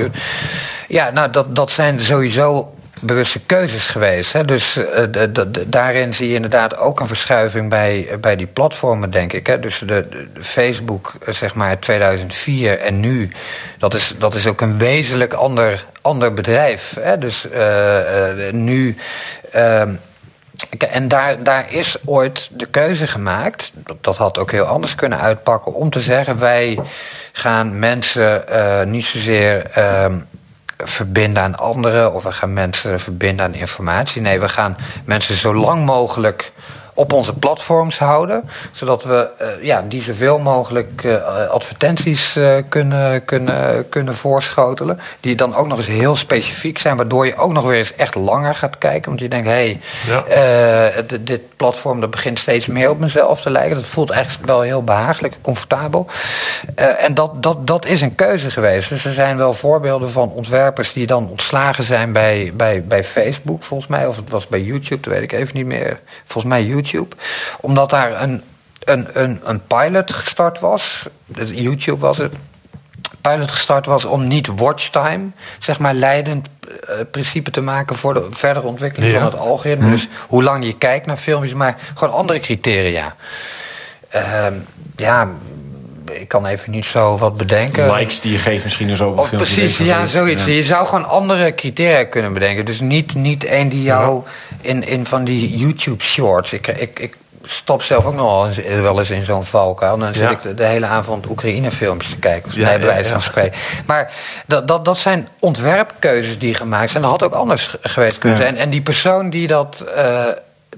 [0.89, 4.33] Ja, nou, dat, dat zijn sowieso bewuste keuzes geweest.
[4.33, 4.45] Hè?
[4.45, 5.29] Dus eh,
[5.67, 9.47] daarin zie je inderdaad ook een verschuiving bij, bij die platformen, denk ik.
[9.47, 9.61] Hè?
[9.61, 10.07] Dus de,
[10.41, 13.31] Facebook, eh, zeg maar, 2004 en nu...
[13.79, 16.97] dat is, dat is ook een wezenlijk ander, ander bedrijf.
[17.01, 17.19] Hè?
[17.19, 18.97] Dus eh, nu...
[19.51, 19.95] ehm,
[20.79, 25.75] En daar, daar is ooit de keuze gemaakt, dat, had ook heel anders kunnen uitpakken,
[25.75, 26.79] om te zeggen: wij
[27.33, 28.45] gaan mensen
[28.91, 30.15] niet zozeer ehm,
[30.85, 34.23] verbinden aan anderen of we gaan mensen verbinden aan informatie.
[34.23, 36.53] Nee, we gaan mensen zo lang mogelijk
[37.01, 43.25] op onze platforms houden, zodat we eh, ja, die zoveel mogelijk eh, advertenties eh, kunnen,
[43.25, 45.01] kunnen, kunnen voorschotelen.
[45.21, 48.15] Die dan ook nog eens heel specifiek zijn, waardoor je ook nog weer eens echt
[48.15, 49.09] langer gaat kijken.
[49.09, 51.03] Want je denkt, hé, hey, Ja.
[51.21, 53.77] dit, platform dat begint steeds meer op mezelf te lijken.
[53.77, 56.07] Dat voelt eigenlijk wel heel behagelijk, comfortabel.
[56.75, 58.89] En dat, dat, dat is een keuze geweest.
[58.89, 63.63] Dus er zijn wel voorbeelden van ontwerpers die dan ontslagen zijn bij, bij, bij Facebook,
[63.63, 64.07] volgens mij.
[64.07, 66.01] Of het was bij YouTube, dat weet ik even niet meer.
[66.25, 66.90] Volgens mij YouTube.
[67.61, 68.43] Omdat daar een,
[68.85, 71.09] een, een, een pilot gestart was.
[71.27, 72.33] Dus YouTube was het
[73.21, 75.27] pilot gestart was om niet watchtime,
[75.59, 76.49] zeg maar, leidend
[76.89, 79.19] eh, principe te maken voor de verdere ontwikkeling Ja.
[79.19, 79.91] van het algoritme.
[79.91, 83.15] Dus hoe lang je kijkt naar filmpjes, maar gewoon andere criteria.
[84.09, 84.55] Ehm,
[84.97, 85.29] ja,
[86.13, 87.93] ik kan even niet zo wat bedenken.
[87.95, 89.09] likes die je geeft misschien of zo.
[89.09, 90.45] op een Of precies, ja, zoiets.
[90.45, 90.53] Ja.
[90.53, 92.65] Je zou gewoon andere criteria kunnen bedenken.
[92.65, 94.23] Dus niet, niet één die jou
[94.61, 96.53] in, in van die YouTube shorts.
[96.53, 99.99] Ik, ik, ik stap zelf ook nog wel eens, wel eens in zo'n valkuil.
[99.99, 100.31] Dan zit Ja.
[100.31, 102.51] ik de, de hele avond Oekraïne filmpjes te kijken.
[102.55, 103.59] Ja, bij wijze van spreken.
[103.87, 104.13] Maar
[104.47, 107.03] dat, dat, dat zijn ontwerpkeuzes die gemaakt zijn.
[107.03, 108.57] Dat had ook anders ge- geweest kunnen zijn.
[108.57, 109.85] En die persoon die dat...
[109.95, 110.25] eh,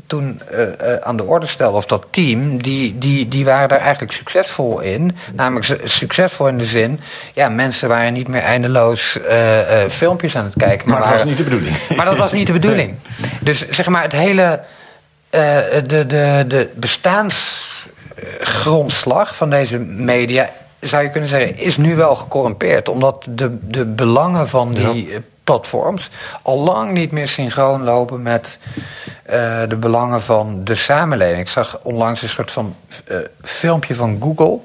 [0.06, 0.62] toen eh,
[0.94, 4.80] eh, aan de orde stelde, of dat team, die, die, die waren daar eigenlijk succesvol
[4.80, 5.16] in.
[5.34, 7.00] Namelijk su- succesvol in de zin,
[7.34, 10.88] ja, mensen waren niet meer eindeloos eh, filmpjes aan het kijken.
[10.90, 11.76] Maar dat was niet de bedoeling.
[11.96, 12.94] maar dat was niet de bedoeling.
[13.40, 14.60] Dus zeg maar, het hele.
[15.30, 22.88] de, de, de bestaansgrondslag van deze media, zou je kunnen zeggen, is nu wel gecorrumpeerd.
[22.88, 25.18] Omdat de, de belangen van die
[25.52, 26.10] platforms
[26.42, 28.58] al lang niet meer synchroon lopen met
[29.22, 31.40] eh, de belangen van de samenleving.
[31.40, 34.58] Ik zag onlangs een soort van eh, filmpje van Google,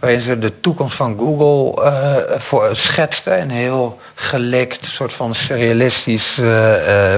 [0.00, 3.40] waarin ze de toekomst van Google eh, voor, schetsten.
[3.40, 6.40] Een heel gelikt, soort van surrealistisch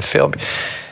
[0.01, 0.41] filmpje.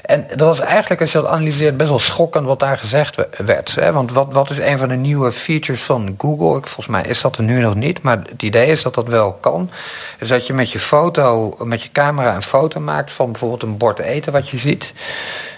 [0.09, 3.75] En dat was eigenlijk, als je dat analyseert, best wel schokkend wat daar gezegd werd.
[3.75, 3.93] Hè?
[3.93, 6.61] Want wat, wat is een van de nieuwe features van Google?
[6.63, 9.33] Volgens mij is dat er nu nog niet, maar het idee is dat dat wel
[9.33, 9.71] kan.
[10.19, 13.77] Is dat je met je foto, met je camera een foto maakt van bijvoorbeeld een
[13.77, 14.93] bord eten wat je ziet.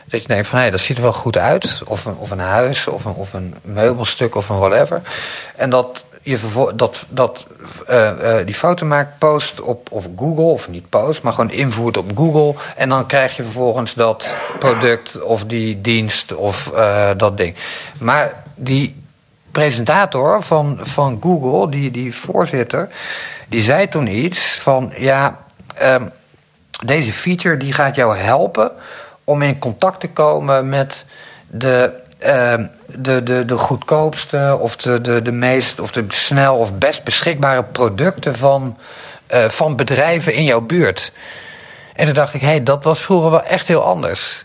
[0.04, 1.82] Dat je denkt van hé, dat ziet er wel goed uit.
[1.86, 5.02] Of een, of een huis, of een, of een meubelstuk, of een whatever.
[5.56, 6.38] En dat je
[6.74, 7.46] dat, dat
[7.90, 11.96] uh, uh, die foto maakt, post op of Google, of niet post, maar gewoon invoert
[11.96, 12.54] op Google.
[12.76, 17.56] En dan krijg je vervolgens dat product of die dienst of uh, dat ding.
[17.98, 19.02] Maar die
[19.50, 22.88] presentator van, van Google, die, die voorzitter,
[23.48, 25.38] die zei toen iets van ja,
[25.82, 26.10] um,
[26.84, 28.72] deze feature die gaat jou helpen
[29.24, 31.04] om in contact te komen met
[31.46, 36.74] de Ehm, de, de, de goedkoopste of de, de, de meest of de snel of
[36.74, 38.78] best beschikbare producten van,
[39.34, 41.12] uh, van bedrijven in jouw buurt.
[41.94, 44.44] En toen dacht ik, hé, hey, dat was vroeger wel echt heel anders.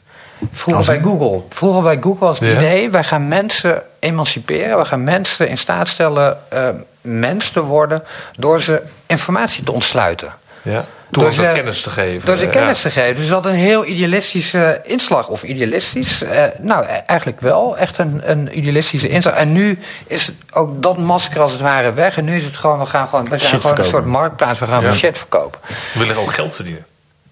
[0.51, 1.41] Vroeger bij Google.
[1.49, 5.88] Vroeger bij Google was het idee, wij gaan mensen emanciperen, wij gaan mensen in staat
[5.88, 6.69] stellen uh,
[7.01, 8.03] mens te worden
[8.38, 10.34] door ze informatie te ontsluiten.
[10.61, 10.86] Ja.
[11.10, 12.26] Door, ze kennis te geven.
[12.26, 13.16] Door ze kennis te geven.
[13.16, 15.28] Dus dat een heel idealistische inslag.
[15.28, 16.24] Of idealistisch.
[16.24, 17.78] Eh, nou, e- eigenlijk wel.
[17.78, 19.34] Echt een, een idealistische inslag.
[19.34, 22.18] En nu is ook dat masker als het ware weg.
[22.18, 24.60] En nu is het gewoon, we gaan gewoon, we zijn gewoon een soort marktplaats.
[24.60, 24.91] We gaan ja.
[24.91, 25.60] shit verkopen.
[25.93, 26.86] We willen ook geld verdienen.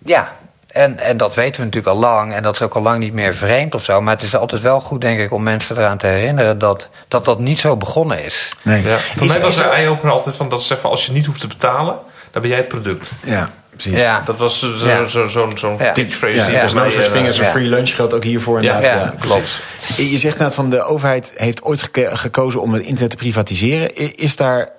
[0.05, 0.31] Ja,
[0.73, 2.33] en, en dat weten we natuurlijk al lang.
[2.33, 4.01] En dat is ook al lang niet meer vreemd of zo.
[4.01, 7.25] Maar het is altijd wel goed, denk ik, om mensen eraan te herinneren dat dat,
[7.25, 8.53] dat niet zo begonnen is.
[8.61, 8.83] Nee.
[8.83, 8.97] Ja.
[8.97, 11.47] Voor mij was de eye-opener altijd van dat ze zeggen: als je niet hoeft te
[11.47, 11.97] betalen,
[12.31, 13.11] dan ben jij het product.
[13.23, 13.49] Ja.
[13.73, 13.99] Precies.
[13.99, 14.21] Ja.
[14.25, 15.91] Dat was zo'n zo, zo, zo, zo ja.
[15.91, 16.35] teachphrase.
[16.35, 16.73] Ja, die ja.
[16.73, 18.83] No such thing as a free lunch geldt ook hiervoor inderdaad.
[18.83, 19.59] Ja, klopt.
[19.97, 23.95] Je zegt net van de overheid heeft ooit gekozen om het internet te privatiseren.
[24.15, 24.69] Is daar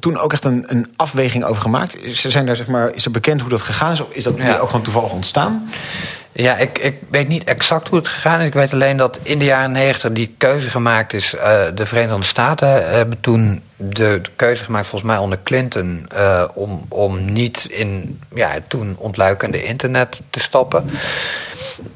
[0.00, 1.96] toen ook echt een, een afweging over gemaakt?
[2.04, 4.00] Zijn daar, zeg maar, is er bekend hoe dat gegaan is?
[4.00, 5.70] Of is dat ook gewoon toevallig ontstaan?
[6.36, 8.46] Ja, ik, ik weet niet exact hoe het gegaan is.
[8.46, 11.34] Ik weet alleen dat in de jaren negentig die keuze gemaakt is.
[11.34, 16.44] Uh, de Verenigde Staten hebben toen de, de, keuze gemaakt, volgens mij onder Clinton, uh,
[16.54, 20.90] om, om niet in ja, toen ontluikende internet te stappen.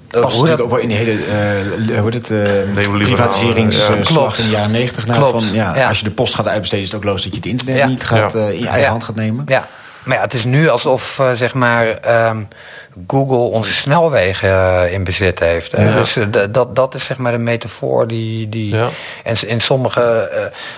[0.08, 4.50] Dat past natuurlijk ook wel in die hele uh, hoe het, uh, privatiseringsslag in de
[4.50, 5.04] jaren negentig.
[5.06, 7.38] Van, ja, ja, Als je de post gaat uitbesteden, is het ook logisch dat je
[7.38, 9.44] het internet niet gaat, uh, in je eigen hand gaat nemen.
[9.46, 9.68] Ja,
[10.04, 11.86] maar ja, het is nu alsof zeg maar,
[12.28, 12.48] um,
[13.06, 15.76] Google onze snelwegen in bezit heeft.
[15.76, 16.18] Dus
[16.50, 18.48] dat, dat is zeg maar de metafoor die.
[18.48, 18.76] die
[19.24, 20.30] En in sommige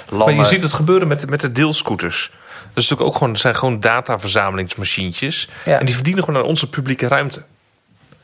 [0.09, 0.37] landen.
[0.37, 2.31] Maar je ziet het gebeuren met, met de deelscooters.
[2.31, 5.49] Dat is natuurlijk ook gewoon, zijn gewoon dataverzamelingsmachientjes.
[5.65, 7.43] En die verdienen gewoon aan onze publieke ruimte.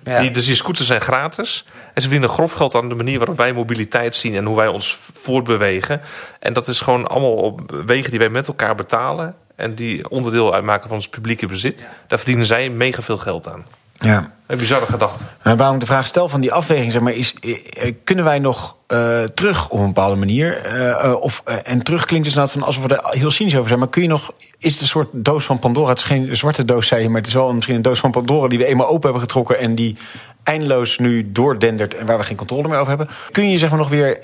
[0.05, 0.21] Ja.
[0.21, 1.65] Die, dus die scooters zijn gratis.
[1.95, 4.67] En ze winnen grof geld aan de manier waarop wij mobiliteit zien en hoe wij
[4.67, 6.01] ons voortbewegen.
[6.41, 9.35] En dat is gewoon allemaal op wegen die wij met elkaar betalen.
[9.59, 11.89] En die onderdeel uitmaken van ons publieke bezit.
[12.07, 13.65] Daar verdienen zij mega veel geld aan.
[13.93, 14.33] Ja.
[14.47, 15.25] Een bizarre gedachte.
[15.43, 18.77] Waarom ik de vraag stel van die afweging, zeg maar, is: eh, kunnen wij nog
[18.89, 20.77] uh, terug op een bepaalde manier?
[21.05, 23.79] Uh, of, en terug klinkt dus inderdaad van alsof we er heel cynisch over zijn.
[23.79, 25.89] Maar kun je nog, is het een soort doos van Pandora?
[25.89, 28.11] Het is geen zwarte doos, zei je, maar het is wel misschien een doos van
[28.11, 29.97] Pandora die we eenmaal open hebben getrokken en die
[30.43, 33.09] eindeloos nu doordendert en waar we geen controle meer over hebben.
[33.31, 34.21] Kun je zeg maar nog weer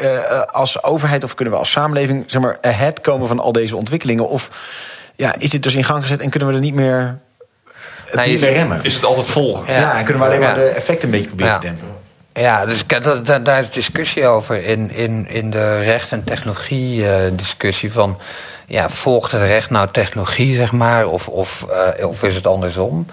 [0.46, 4.28] als overheid of kunnen we als samenleving zeg maar ahead komen van al deze ontwikkelingen?
[4.28, 4.50] Of
[5.16, 7.18] ja, is dit dus in gang gezet en kunnen we er niet meer
[8.12, 8.78] nou, niet meer remmen.
[8.82, 9.72] Is het altijd volgen?
[9.74, 11.88] Ja, en kunnen we alleen maar de effecten een beetje proberen te dempen.
[12.40, 12.86] Ja, dus
[13.42, 17.88] daar is discussie over in, in, in de recht- en technologie-discussie.
[17.88, 18.18] Uh, van
[18.66, 21.66] ja, volgt het recht nou technologie, zeg maar, of, of,
[21.98, 23.06] uh, of is het andersom?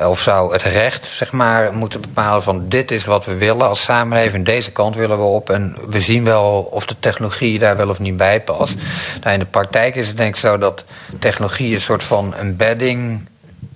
[0.00, 3.68] Uh, of zou het recht, zeg maar, moeten bepalen van dit is wat we willen
[3.68, 7.76] als samenleving, deze kant willen we op en we zien wel of de technologie daar
[7.76, 8.74] wel of niet bij past.
[9.20, 10.84] Nou, in de praktijk is het denk ik zo dat
[11.18, 13.26] technologie een soort van embedding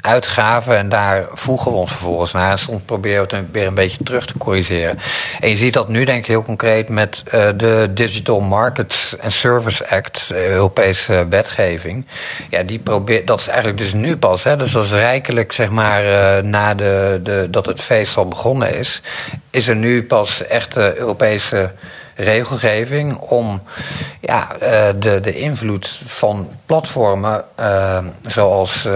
[0.01, 2.51] uitgaven en daar voegen we ons vervolgens naar.
[2.51, 4.98] En soms proberen we het weer een beetje terug te corrigeren.
[5.40, 9.32] En je ziet dat nu denk ik heel concreet met uh, de Digital Markets and
[9.32, 12.07] Service Act, uh, Europese wetgeving.
[12.51, 15.70] Ja, die probeert, dat is eigenlijk dus nu pas, hè, dus dat is rijkelijk zeg
[15.70, 19.03] maar uh, na de, de, dat het feest al begonnen is,
[19.51, 21.70] is er nu pas echt Europese
[22.14, 23.62] regelgeving om
[24.20, 24.48] ja,
[24.98, 27.44] de, de invloed van platformen
[28.26, 28.86] zoals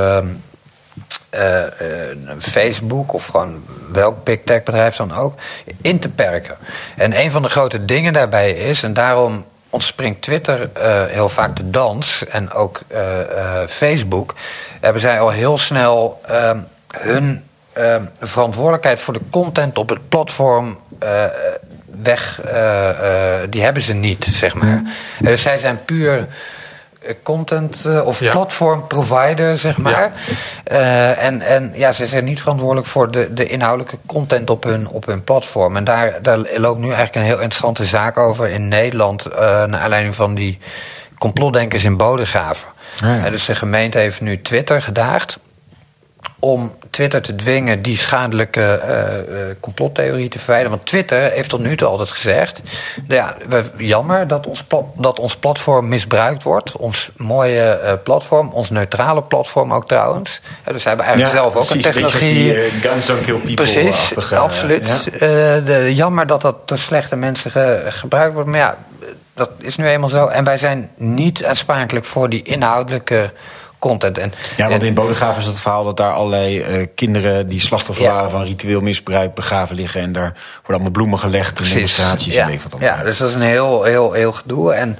[2.39, 5.35] Facebook of gewoon welk big tech bedrijf dan ook,
[5.81, 6.57] in te perken.
[6.97, 11.57] En een van de grote dingen daarbij is, en daarom ontspringt Twitter uh, heel vaak
[11.57, 12.81] de dans en ook
[13.67, 14.35] Facebook,
[14.81, 16.59] hebben zij al heel snel ehm,
[16.97, 20.79] hun ehm, verantwoordelijkheid voor de content op het platform
[22.03, 22.41] weg,
[23.51, 24.83] die hebben ze niet, zeg maar.
[25.21, 26.27] Dus zij zijn puur
[27.23, 28.31] content uh, of ja.
[28.31, 30.13] platform provider, zeg maar.
[30.65, 30.73] Ja.
[30.73, 34.89] Uh, en, en ja, ze zijn niet verantwoordelijk voor de, de inhoudelijke content op hun,
[34.89, 35.77] op hun platform.
[35.77, 39.27] En daar, daar loopt nu eigenlijk een heel interessante zaak over in Nederland.
[39.29, 40.59] Uh, naar aanleiding van die
[41.19, 42.69] complotdenkers in Bodegraven.
[43.05, 45.39] Ah, dus de gemeente heeft nu Twitter gedaagd
[46.39, 50.77] om Twitter te dwingen die schadelijke uh, complottheorie te verwijderen.
[50.77, 52.61] Want Twitter heeft tot nu toe altijd gezegd:
[53.07, 54.65] nou ja, jammer dat ons,
[54.97, 56.77] dat ons platform misbruikt wordt.
[56.77, 60.41] Ons mooie uh, platform, ons neutrale platform ook trouwens.
[60.65, 62.53] dus ze hebben eigenlijk zelf ook een technologie.
[62.53, 63.55] Die, guns don't kill people.
[63.55, 65.11] Precies, absoluut.
[65.19, 65.61] Ja.
[65.61, 68.49] De, jammer dat dat door slechte mensen ge, gebruikt wordt.
[68.49, 68.77] Maar ja,
[69.35, 70.27] dat is nu eenmaal zo.
[70.27, 73.33] En wij zijn niet aansprakelijk voor die inhoudelijke
[73.89, 74.19] content.
[74.19, 78.05] En, ja, want in Bodegraven is het verhaal dat daar allerlei uh, kinderen die slachtoffer
[78.05, 80.01] waren van ritueel misbruik begraven liggen.
[80.01, 82.49] En daar worden allemaal bloemen gelegd in demonstraties ja.
[82.49, 84.73] en wat Ja, dus dat is een heel, heel, heel gedoe.
[84.73, 84.99] En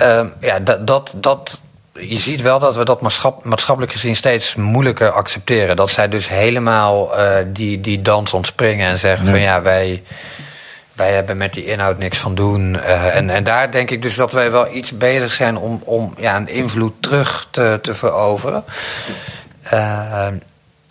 [0.00, 1.60] uh, ja, dat, dat, dat,
[1.92, 3.00] je ziet wel dat we dat
[3.42, 5.76] maatschappelijk gezien steeds moeilijker accepteren.
[5.76, 10.02] Dat zij dus helemaal uh, die, die dans ontspringen en zeggen van ja, wij
[10.96, 12.74] wij hebben met die inhoud niks van doen.
[12.74, 16.14] Uh, en, en daar denk ik dus dat wij wel iets bezig zijn om, om
[16.16, 18.64] ja, een invloed terug te, te veroveren.
[19.64, 19.70] Uh,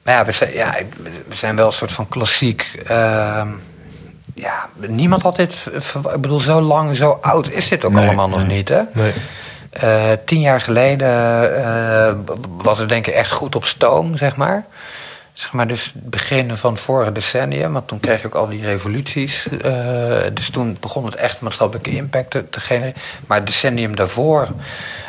[0.03, 0.75] maar ja we, zijn, ja,
[1.27, 2.79] we zijn wel een soort van klassiek.
[2.91, 3.47] Uh,
[4.33, 5.69] ja, niemand had dit.
[6.13, 8.81] Ik bedoel, zo lang, zo oud is dit ook nee, allemaal nog niet, hè?
[8.93, 9.13] Nee.
[10.25, 12.25] tien jaar geleden
[12.57, 14.65] was het denk ik echt goed op stoom, zeg maar
[15.36, 18.61] zeg maar, dus het begin van vorige decennium, want toen kreeg je ook al die
[18.61, 19.47] revoluties.
[19.51, 23.01] Uh, dus toen begon het echt maatschappelijke impact te, te, genereren.
[23.27, 24.47] Maar het decennium daarvoor,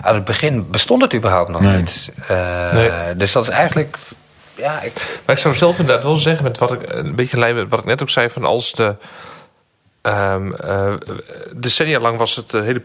[0.01, 1.77] aan het begin bestond het überhaupt nog nee.
[1.77, 2.11] niet.
[2.31, 3.17] Uh, nee.
[3.17, 3.97] Dus dat is eigenlijk.
[4.55, 4.93] Ja, ik...
[5.25, 7.79] Maar ik zou zelf inderdaad wel zeggen, met wat ik een beetje lijn met wat
[7.79, 8.95] ik net ook zei, van als de.
[10.07, 10.95] Um, uh,
[11.53, 12.81] decennia lang was het hele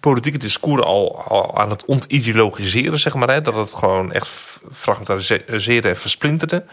[0.00, 3.30] politieke discours al, aan het ontideologiseren, zeg maar.
[3.30, 3.40] Hè?
[3.40, 4.28] Dat het gewoon echt
[4.72, 6.64] fragmentariseerde en versplinterde.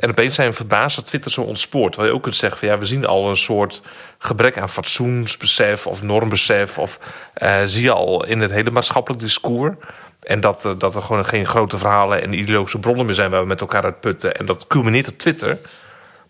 [0.00, 1.96] En opeens zijn we verbaasd dat Twitter zo ontspoort.
[1.96, 3.82] Waar je ook kunt zeggen van ja, we zien al een soort
[4.18, 6.78] gebrek aan fatsoensbesef of normbesef.
[6.78, 6.98] Of
[7.42, 9.74] uh, zie je al in het hele maatschappelijk discours.
[10.22, 13.46] En dat, dat er gewoon geen grote verhalen en ideologische bronnen meer zijn waar we
[13.46, 14.36] met elkaar uit putten.
[14.36, 15.58] En dat culmineert op Twitter.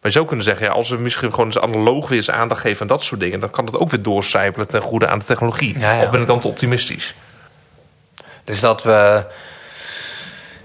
[0.00, 2.60] Maar je zou kunnen zeggen, ja, als we misschien gewoon eens analoog weer eens aandacht
[2.60, 5.24] geven aan dat soort dingen, dan kan dat ook weer doorcijpelen ten goede aan de
[5.24, 5.78] technologie.
[5.78, 6.02] Ja, ja.
[6.02, 7.14] Of ben ik dan te optimistisch?
[8.44, 9.24] Dus dat we.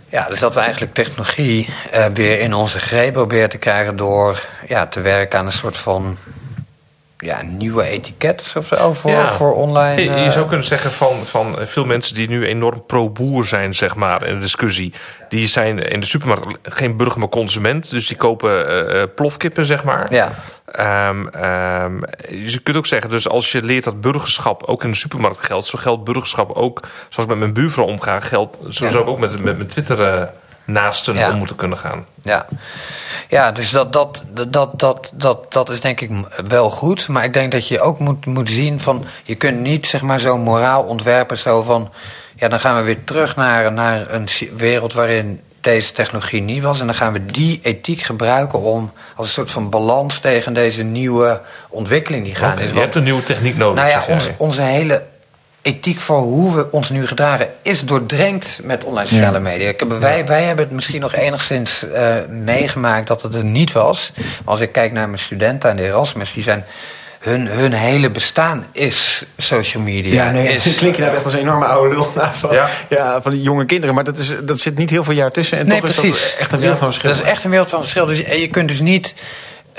[0.10, 4.46] Ja, dus dat we eigenlijk technologie uh, weer in onze greep proberen te krijgen door
[4.68, 6.18] ja, te werken aan een soort van
[7.24, 9.32] ja, nieuwe etiket of zo voor, ja.
[9.32, 10.02] voor online.
[10.02, 13.96] Je, je, zou kunnen zeggen van, van veel mensen die nu enorm pro-boer zijn, zeg
[13.96, 14.94] maar, in de discussie.
[15.30, 17.90] Die zijn in de supermarkt geen burger, maar consument.
[17.90, 20.14] Dus die kopen uh, plofkippen, zeg maar.
[20.14, 20.32] Ja.
[21.10, 24.98] Um, um, je kunt ook zeggen, dus als je leert dat burgerschap ook in de
[24.98, 28.98] supermarkt geldt, zo geldt burgerschap ook, zoals ik met mijn buurvrouw omga, geldt, zo ja.
[28.98, 30.30] ook met, met mijn Twitter
[30.66, 31.32] naasten ja.
[31.32, 32.06] om moeten kunnen gaan.
[32.22, 32.46] Ja.
[33.30, 36.10] Ja, dus dat, dat, dat, dat, dat, dat is denk ik
[36.48, 37.08] wel goed.
[37.08, 39.06] Maar ik denk dat je ook moet, moet zien van...
[39.24, 41.92] je kunt niet zeg maar zo'n moraal ontwerpen zo van...
[42.36, 46.80] ja, dan gaan we weer terug naar, naar een wereld waarin deze technologie niet was.
[46.80, 50.84] En dan gaan we die ethiek gebruiken om als een soort van balans tegen deze
[50.84, 52.72] nieuwe ontwikkeling die gaan okay, is.
[52.72, 53.84] Je hebt een nieuwe techniek nodig.
[53.84, 55.04] Nou ja, ons, onze hele
[55.64, 59.44] ethiek voor hoe we ons nu gedragen is doordrenkt met online sociale ja.
[59.44, 59.74] media.
[60.26, 64.12] Wij, hebben het misschien nog enigszins uh, meegemaakt dat het er niet was.
[64.16, 66.66] Maar als ik kijk naar mijn studenten aan de Erasmus, die zijn.
[67.20, 70.14] Hun, hun hele bestaan is social media.
[70.14, 72.04] Ja, nee, is, klink je nou echt als een enorme oude lul
[72.40, 72.70] van, ja.
[72.90, 73.22] ja.
[73.22, 73.96] van die jonge kinderen.
[73.96, 75.58] Maar dat, is, dat zit niet heel veel jaar tussen.
[75.58, 76.24] En nee, toch precies.
[76.24, 77.10] is dat echt een wereld van verschil.
[77.10, 78.06] Dat is echt een wereld van verschil.
[78.06, 79.14] Dus je kunt dus niet...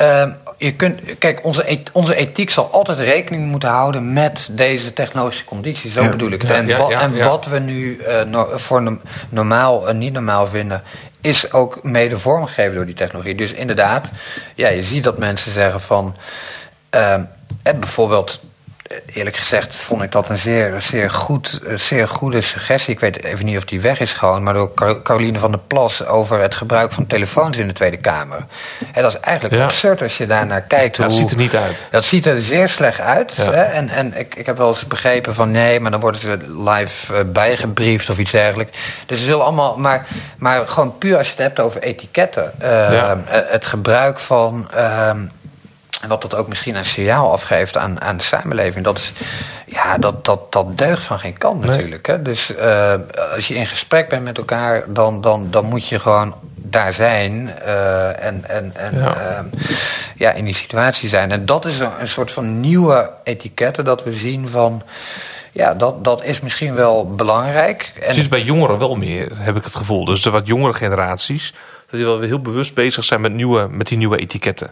[0.00, 0.26] Uh,
[0.56, 5.92] je kunt, kijk, onze, onze ethiek zal altijd rekening moeten houden met deze technologische condities.
[5.92, 6.50] Zo ja, bedoel ik het.
[6.50, 10.12] Ja, en, ja, wa, en wat we nu uh, no, voor no, normaal en niet
[10.12, 10.82] normaal vinden,
[11.20, 13.34] is ook mede vormgegeven door die technologie.
[13.34, 14.10] Dus inderdaad,
[14.54, 16.16] ja, je ziet dat mensen zeggen van.
[16.90, 17.14] Uh,
[17.62, 18.40] bijvoorbeeld
[19.06, 22.94] eerlijk gezegd vond ik dat een zeer, zeer, goed, zeer goede suggestie.
[22.94, 24.72] Ik weet even niet of die weg is gewoon, maar door
[25.02, 28.44] Caroline van der Plas over het gebruik van telefoons in de Tweede Kamer.
[28.92, 29.64] Dat is eigenlijk ja.
[29.64, 30.96] absurd als je daar naar kijkt.
[30.96, 31.86] Dat hoe, ziet er niet uit.
[31.90, 33.34] Dat ziet er zeer slecht uit.
[33.36, 33.52] Ja.
[33.52, 37.14] En, en ik, ik heb wel eens begrepen van nee, maar dan worden ze live
[37.14, 38.78] uh, bijgebriefd of iets dergelijks.
[39.06, 42.52] Dus ze zullen allemaal, maar, maar gewoon puur als je het hebt over etiketten.
[42.62, 43.22] Uh, ja.
[43.26, 44.68] Het gebruik van.
[44.76, 45.10] Uh,
[46.04, 48.84] en wat dat ook misschien een signaal afgeeft aan, aan de samenleving.
[48.84, 49.12] Dat, is,
[49.66, 51.70] ja, dat, dat, dat deugt van geen kant nee.
[51.70, 52.06] natuurlijk.
[52.06, 52.22] Hè?
[52.22, 52.94] Dus uh,
[53.34, 57.32] als je in gesprek bent met elkaar, dan, dan, dan moet je gewoon daar zijn
[57.64, 59.16] uh, en, en, en ja.
[59.16, 59.60] Uh,
[60.16, 60.32] ja.
[60.32, 61.32] in die situatie zijn.
[61.32, 64.82] En dat is een, een soort van nieuwe etiketten dat we zien van
[65.52, 67.92] Ja, dat, dat is misschien wel belangrijk.
[67.94, 68.06] En...
[68.06, 70.04] Het is bij jongeren wel meer, heb ik het gevoel.
[70.04, 71.54] Dus de wat jongere generaties,
[71.90, 74.70] dat die wel heel bewust bezig zijn met, nieuwe, met die nieuwe etiketten.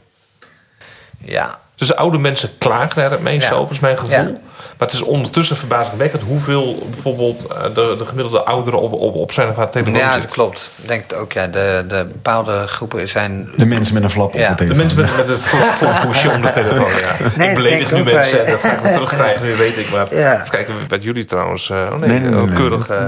[1.25, 1.59] Ja.
[1.75, 3.55] Dus de oude mensen klagen daar het meest ja.
[3.55, 4.15] over, is mijn gevoel.
[4.17, 4.31] Ja.
[4.79, 9.33] Maar het is ondertussen verbazingwekkend hoeveel bijvoorbeeld eh, de, de gemiddelde ouderen op, op, op
[9.33, 10.71] zijn of haar telefoon Ja, dat klopt.
[10.83, 11.47] Ik denk het ook, ja.
[11.47, 13.49] De, de bepaalde groepen zijn...
[13.57, 14.51] De mensen met een flap Ja.
[14.51, 14.97] op de De telefoon.
[14.97, 15.39] mensen met, met een
[15.79, 17.31] floppoesje om de telefoon, ja.
[17.37, 18.51] Nee, ik beledig nu mensen, ja.
[18.51, 19.91] dat ga ik wel terugkrijgen, nu weet ik.
[19.91, 20.35] Maar Ja.
[20.39, 21.71] even kijken wat jullie trouwens...
[21.71, 22.55] eh, oh nee, Nee, nee, nee, nee.
[22.57, 23.07] keurig eh,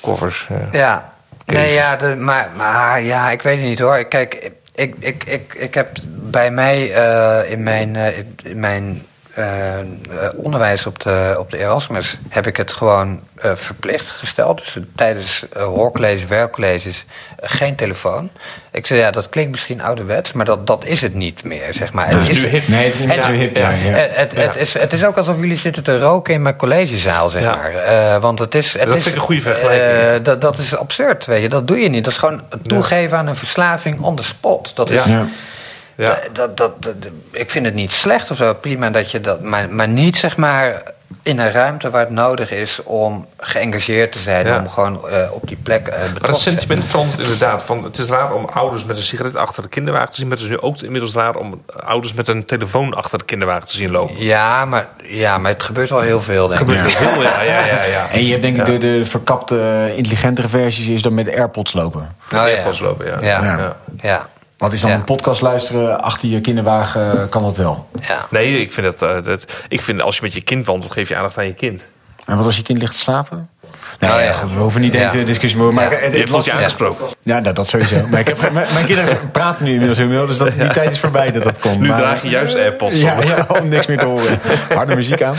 [0.00, 0.46] covers.
[0.50, 0.78] ja.
[0.78, 1.12] Ja.
[1.46, 4.04] Nee, ja, de, maar, maar ja, ik weet het niet hoor.
[4.04, 9.02] Kijk, ik, ik, ik, ik heb bij mij uh, in mijn, uh, in mijn
[10.34, 13.20] onderwijs op de, op de Erasmus heb ik het gewoon
[13.54, 14.58] verplicht gesteld.
[14.58, 17.04] Dus tijdens hoorcolleges, werkcolleges,
[17.40, 18.30] geen telefoon.
[18.72, 21.92] Ik zei, ja, dat klinkt misschien ouderwets, maar dat, dat is het niet meer, zeg
[21.92, 22.08] maar.
[22.08, 22.68] Het is is, nu hip.
[22.68, 23.56] Nee, het is niet zo hip.
[24.34, 27.74] het, is, het is ook alsof jullie zitten te roken in mijn collegezaal, zeg maar.
[27.74, 28.72] Eh, want het is.
[28.72, 30.00] Het Dat is, vind ik een goede vergelijking.
[30.00, 31.48] eh, dat, dat is absurd, weet je.
[31.48, 32.04] Dat doe je niet.
[32.04, 34.76] Dat is gewoon toegeven aan een verslaving on the spot.
[34.76, 35.02] Dat is.
[36.04, 36.18] Ja.
[36.32, 36.94] Dat, dat, dat,
[37.30, 38.54] ik vind het niet slecht of zo.
[38.54, 39.42] Prima dat je dat.
[39.42, 40.82] Maar, maar niet zeg maar
[41.22, 44.46] in een ruimte waar het nodig is om geëngageerd te zijn.
[44.46, 44.58] Ja.
[44.58, 46.56] Om gewoon eh, op die plek eh Maar het betrokken te zijn.
[46.58, 47.62] sentiment verandert inderdaad.
[47.62, 50.28] Van, het is raar om ouders met een sigaret achter de kinderwagen te zien.
[50.28, 53.66] Maar het is nu ook inmiddels raar om ouders met een telefoon achter de kinderwagen
[53.66, 54.18] te zien lopen.
[54.24, 56.66] Ja, maar, ja, maar het gebeurt wel heel veel, denk ik.
[56.66, 58.08] Gebeurt heel, ja, ja, ja, ja.
[58.12, 58.72] En je hebt denk ik Ja.
[58.72, 62.00] de, de verkapte, intelligentere versies is dan met AirPods lopen.
[62.00, 62.38] Oh, ja.
[62.38, 63.74] Airpods lopen, ja.
[64.00, 64.26] Ja.
[64.58, 64.64] Ja.
[64.64, 64.96] Ja, Wat is dan Ja.
[64.96, 67.88] een podcast luisteren achter je kinderwagen, kan dat wel.
[68.00, 68.26] ja.
[68.30, 71.08] Nee, ik vind het, eh, dat, ik vind als je met je kind wandelt, geef
[71.08, 71.82] je aandacht aan je kind.
[72.26, 73.48] En wat als je kind ligt te slapen?
[73.98, 74.32] Nou ja, ja.
[74.32, 75.10] goed, we hoeven niet Ja.
[75.12, 75.72] deze discussie meer.
[75.74, 75.98] Maar Ja.
[75.98, 77.06] het, hebt was, je aangesproken.
[77.22, 78.06] ja, dat, dat sowieso.
[78.10, 80.90] Maar ik heb, mijn, mijn kinderen praten nu inmiddels heel veel, dus dat, die tijd
[80.90, 81.78] is voorbij dat dat komt.
[81.80, 83.22] Nu Maar- draag je juist AirPods Ja, op.
[83.22, 84.38] ja, om niks meer te horen.
[84.74, 85.36] Harde muziek aan.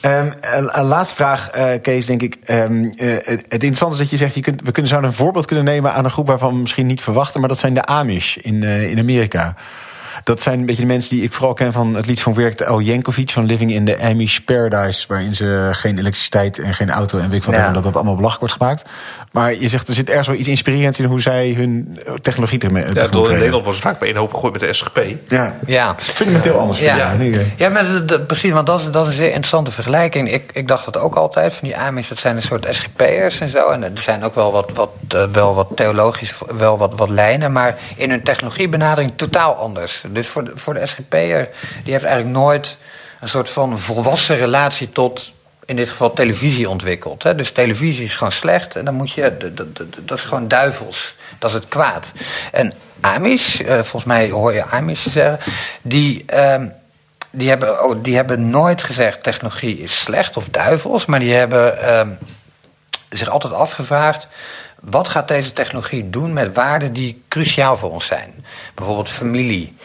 [0.00, 2.36] Ehm, een, laatste vraag, eh, Kees, denk ik.
[2.44, 5.16] Ehm, eh, het, het interessante is dat je zegt, je kunt, we kunnen, zouden een
[5.16, 7.84] voorbeeld kunnen nemen aan een groep waarvan we misschien niet verwachten, maar dat zijn de
[7.84, 9.54] Amish in, eh, in Amerika.
[10.26, 12.60] Dat zijn een beetje de mensen die ik vooral ken van het lied van Werk
[12.60, 17.18] El Yankovic van Living in the Amish Paradise, waarin ze geen elektriciteit en geen auto
[17.18, 17.60] en weet ik wat Ja.
[17.60, 18.90] hebben, dat dat allemaal belachelijk wordt gemaakt.
[19.32, 22.58] Maar je zegt, er zit ergens wel iets inspirerends in hoe zij hun eh, technologie
[22.58, 23.34] ermee Ja, tegemoet door in.
[23.34, 25.00] Nederland wordt het vaak bij een hoop gegooid met de SGP.
[25.26, 25.94] Ja, ja.
[25.98, 26.78] fundamenteel anders.
[26.78, 27.44] vind ik, Ja, geval.
[27.56, 30.32] ja maar dat- precies, want dat is, dat is een zeer interessante vergelijking.
[30.32, 33.48] Ik, ik dacht dat ook altijd, van die Amish, dat zijn een soort SGP'ers en
[33.48, 33.68] zo.
[33.70, 37.52] En er zijn ook wel wat, wat, eh, wel wat theologisch, wel wat, wat lijnen,
[37.52, 40.04] maar in hun technologiebenadering totaal anders.
[40.16, 41.48] Dus voor de, voor de SGP'er,
[41.84, 42.78] die heeft eigenlijk nooit
[43.20, 45.32] een soort van volwassen relatie tot
[45.64, 47.22] in dit geval televisie ontwikkeld.
[47.22, 47.34] Hè?
[47.34, 49.52] Dus televisie is gewoon slecht en dan moet je.
[50.04, 51.14] Dat is gewoon duivels.
[51.38, 52.12] Dat is het kwaad.
[52.52, 55.52] En Amish, eh, volgens mij hoor je Amish zeggen,
[55.82, 56.22] die.
[56.26, 56.66] ehm,
[57.36, 61.82] die hebben, oh, die hebben nooit gezegd technologie is slecht of duivels, maar die hebben
[61.82, 62.10] ehm,
[63.10, 64.26] zich altijd afgevraagd:
[64.80, 68.44] wat gaat deze technologie doen met waarden die cruciaal voor ons zijn?
[68.74, 69.76] Bijvoorbeeld familie.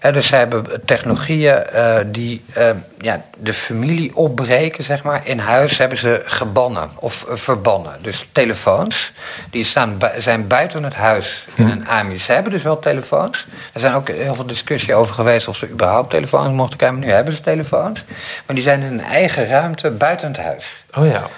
[0.00, 2.70] Dus zij hebben technologieën eh, die eh,
[3.00, 5.20] ja, de familie opbreken, zeg maar.
[5.24, 7.92] In huis hebben ze gebannen of verbannen.
[8.02, 9.12] Dus telefoons,
[9.50, 12.18] die staan zijn buiten het huis in een AMI.
[12.18, 13.46] Ze hebben dus wel telefoons.
[13.72, 16.98] Er zijn ook heel veel discussie over geweest of ze überhaupt telefoons mochten krijgen.
[16.98, 18.04] Maar nu hebben ze telefoons.
[18.46, 21.28] Maar die zijn in een eigen ruimte buiten het huis Oh ja.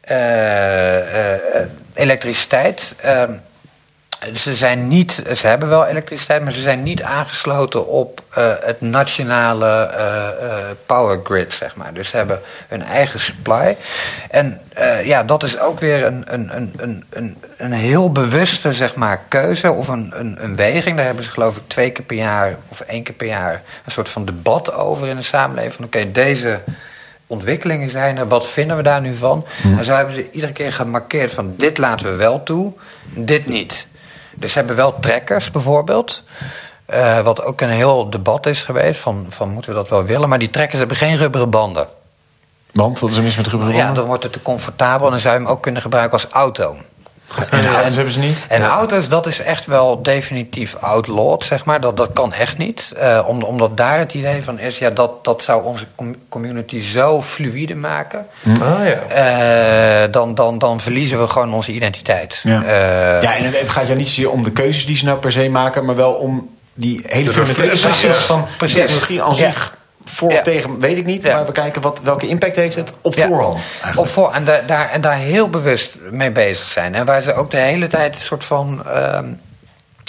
[0.00, 1.60] eh,
[1.94, 2.94] elektriciteit.
[4.34, 8.80] Ze, zijn niet, ze hebben wel elektriciteit, maar ze zijn niet aangesloten op eh, het
[8.80, 11.94] nationale eh, eh, power grid, zeg maar.
[11.94, 13.76] Dus ze hebben hun eigen supply.
[14.30, 14.60] En
[15.04, 19.20] ja, dat is ook weer een, een, een, een, een, een heel bewuste zeg maar,
[19.28, 20.96] keuze of een, een, een weging.
[20.96, 23.92] Daar hebben ze geloof ik twee keer per jaar of één keer per jaar een
[23.92, 25.74] soort van debat over in de samenleving.
[25.74, 26.60] Van, Oké, deze
[27.26, 29.46] ontwikkelingen zijn er, wat vinden we daar nu van?
[29.62, 32.72] En zo hebben ze iedere keer gemarkeerd van dit laten we wel toe,
[33.14, 33.88] dit niet.
[34.40, 36.22] Dus ze hebben wel trekkers bijvoorbeeld.
[36.86, 40.28] eh, wat ook een heel debat is geweest van, van moeten we dat wel willen.
[40.28, 41.86] Maar die trekkers hebben geen rubberen banden.
[42.72, 43.96] Want, wat is er mis met rubberen Ja, banden?
[43.96, 46.76] dan wordt het te comfortabel en dan zou je hem ook kunnen gebruiken als auto.
[47.50, 48.46] En de auto's hebben ze niet?
[48.48, 51.80] En auto's, dat is echt wel definitief outlawed, zeg maar.
[51.80, 52.92] Dat, dat kan echt niet.
[52.98, 56.80] Eh, om, omdat daar het idee van is, ja, dat, dat zou onze com- community
[56.80, 58.26] zo fluïde maken.
[58.46, 60.02] Ah ja.
[60.04, 62.40] Eh, dan, dan, dan verliezen we gewoon onze identiteit.
[62.44, 62.62] Ja.
[62.62, 65.18] Eh, Ja, en het, het gaat ja niet zozeer om de keuzes die ze nou
[65.18, 67.76] per se maken, maar wel om die hele fundamentele
[68.14, 68.76] van Precies.
[68.80, 69.50] technologie aan Ja.
[69.50, 69.78] zich.
[70.04, 71.22] Voor of tegen, weet ik niet.
[71.22, 73.54] Maar we kijken wat, welke impact heeft het op voorhand.
[73.54, 73.98] Eigenlijk.
[73.98, 76.94] Op voor, en, da- daar, en daar heel bewust mee bezig zijn.
[76.94, 79.32] En waar ze ook de hele tijd een soort van ehm,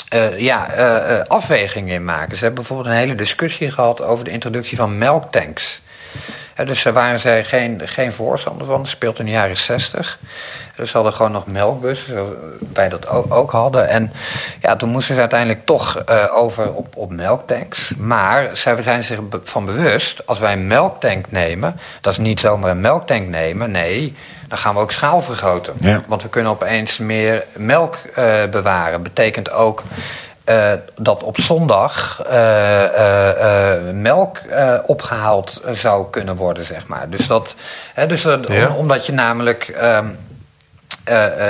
[0.09, 2.37] eh, ja, eh, eh, afwegingen in maken.
[2.37, 5.81] Ze hebben bijvoorbeeld een hele discussie gehad over de introductie van melktanks.
[6.66, 8.82] Dus daar waren zij geen, geen voorstander van.
[8.82, 10.20] Dat speelt in de jaren 60.
[10.76, 12.30] Dus ze hadden gewoon nog melkbussen, zoals
[12.74, 13.89] wij dat ook hadden.
[13.89, 14.14] En
[14.62, 17.93] ja, toen moesten ze uiteindelijk toch uh, over op, op melktanks.
[17.97, 21.80] Maar zij zijn zich van bewust, als wij een melktank nemen...
[22.01, 24.16] dat is niet zomaar een melktank nemen, nee...
[24.47, 25.74] dan gaan we ook schaal vergroten.
[25.80, 26.01] Ja.
[26.07, 29.03] Want we kunnen opeens meer melk uh, bewaren.
[29.03, 29.84] Betekent ook...
[30.52, 34.38] Uh, dat op zondag uh, uh, melk
[34.86, 37.10] opgehaald zou kunnen worden, zeg maar.
[37.10, 37.56] Dus, dat,
[37.93, 38.70] hè, dus ja.
[38.78, 40.08] omdat je namelijk ehm,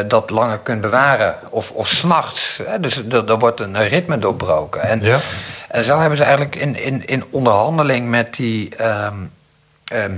[0.08, 2.62] dat langer kunt bewaren, of, of s'nachts.
[2.80, 4.82] Dus er wordt een ritme doorbroken.
[4.82, 5.20] En, ja.
[5.68, 9.32] en zo hebben ze eigenlijk in, in, in onderhandeling met die um,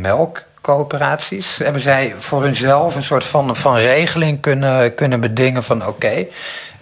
[0.01, 1.57] melkcoöperaties...
[1.57, 5.87] hebben zij voor hunzelf een soort van, van regeling kunnen, kunnen bedingen van...
[5.87, 6.25] oké,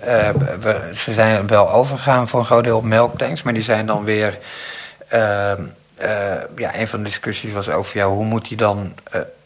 [0.08, 0.30] uh,
[0.60, 4.04] we, ze zijn wel overgegaan voor een groot deel op melktanks, maar die zijn dan
[4.04, 4.38] weer.
[5.14, 5.52] Uh,
[6.02, 8.94] uh, ja, een van de discussies was over ja, hoe moet die dan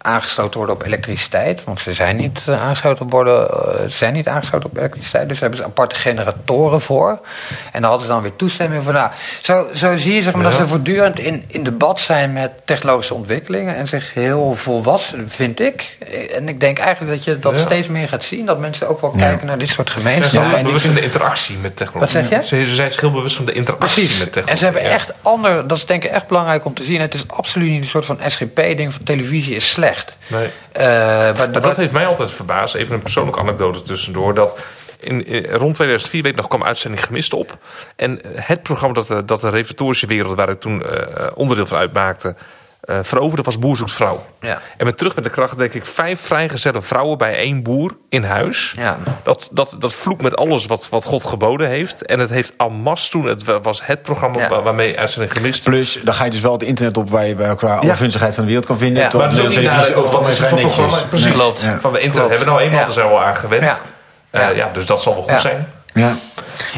[0.05, 1.63] aangesloten worden op elektriciteit.
[1.63, 5.27] Want ze zijn niet uh, aangesloten worden, uh, ze zijn niet aangesloten op elektriciteit.
[5.29, 7.19] Dus daar hebben ze aparte generatoren voor.
[7.71, 8.93] En dan hadden ze dan weer toestemming voor.
[8.93, 10.49] Nou, zo, zo zie je zeg maar, ja.
[10.49, 13.75] dat ze voortdurend in, in debat zijn met technologische ontwikkelingen.
[13.75, 15.97] En zich heel volwassen, vind ik.
[16.33, 17.57] En ik denk eigenlijk dat je dat ja.
[17.57, 18.45] steeds meer gaat zien.
[18.45, 19.27] Dat mensen ook wel ja.
[19.27, 20.51] kijken naar dit soort gemeenschappen.
[20.51, 22.21] Ja, en bewust van de interactie met technologie.
[22.21, 22.47] Wat zeg je?
[22.47, 24.19] Ze, ze zijn heel bewust van de interactie Precies.
[24.19, 24.51] met technologie.
[24.51, 27.01] En ze hebben echt ander, dat is denk ik echt belangrijk om te zien.
[27.01, 29.94] Het is absoluut niet een soort van SGP-ding van televisie is slecht.
[30.27, 30.45] Nee.
[30.45, 30.81] Uh,
[31.37, 32.75] maar, maar dat heeft mij altijd verbaasd.
[32.75, 34.33] Even een persoonlijke anekdote tussendoor.
[34.33, 34.57] Dat
[34.99, 37.57] in, in, rond 2004 weet ik nog kwam uitzending gemist op.
[37.95, 41.77] En het programma dat de, dat de repertorische wereld, waar ik toen uh, onderdeel van
[41.77, 42.35] uitmaakte,
[42.85, 44.25] uh, veroverde, was Boer zoekt vrouw.
[44.39, 44.59] Ja.
[44.77, 48.23] En met terug met de kracht denk ik vijf vrijgezette vrouwen bij één boer in
[48.23, 48.73] huis.
[48.77, 48.97] Ja.
[49.23, 52.05] Dat, dat, dat vloekt met alles wat, wat God geboden heeft.
[52.05, 54.61] En het heeft Amas toen, het was het programma Ja.
[54.61, 55.63] waarmee uitzending gemist.
[55.63, 58.33] Plus, dan ga je dus wel het internet op waar je waar qua alle vunzigheid
[58.33, 59.03] van de wereld kan vinden.
[59.03, 59.09] Ja.
[59.09, 61.25] Tot Maar dat is ook niet naar- precies.
[61.25, 61.33] Nee.
[61.33, 61.61] Klopt.
[61.63, 61.79] Ja.
[61.79, 62.29] Van we internet Klopt.
[62.29, 62.83] hebben we nou eenmaal, Ja.
[62.85, 63.63] daar zijn we al aan gewend.
[63.63, 63.77] Ja.
[64.29, 64.49] Eh, Ja.
[64.49, 65.37] ja, dus dat zal wel goed Ja.
[65.39, 65.67] zijn.
[65.95, 66.15] Ja.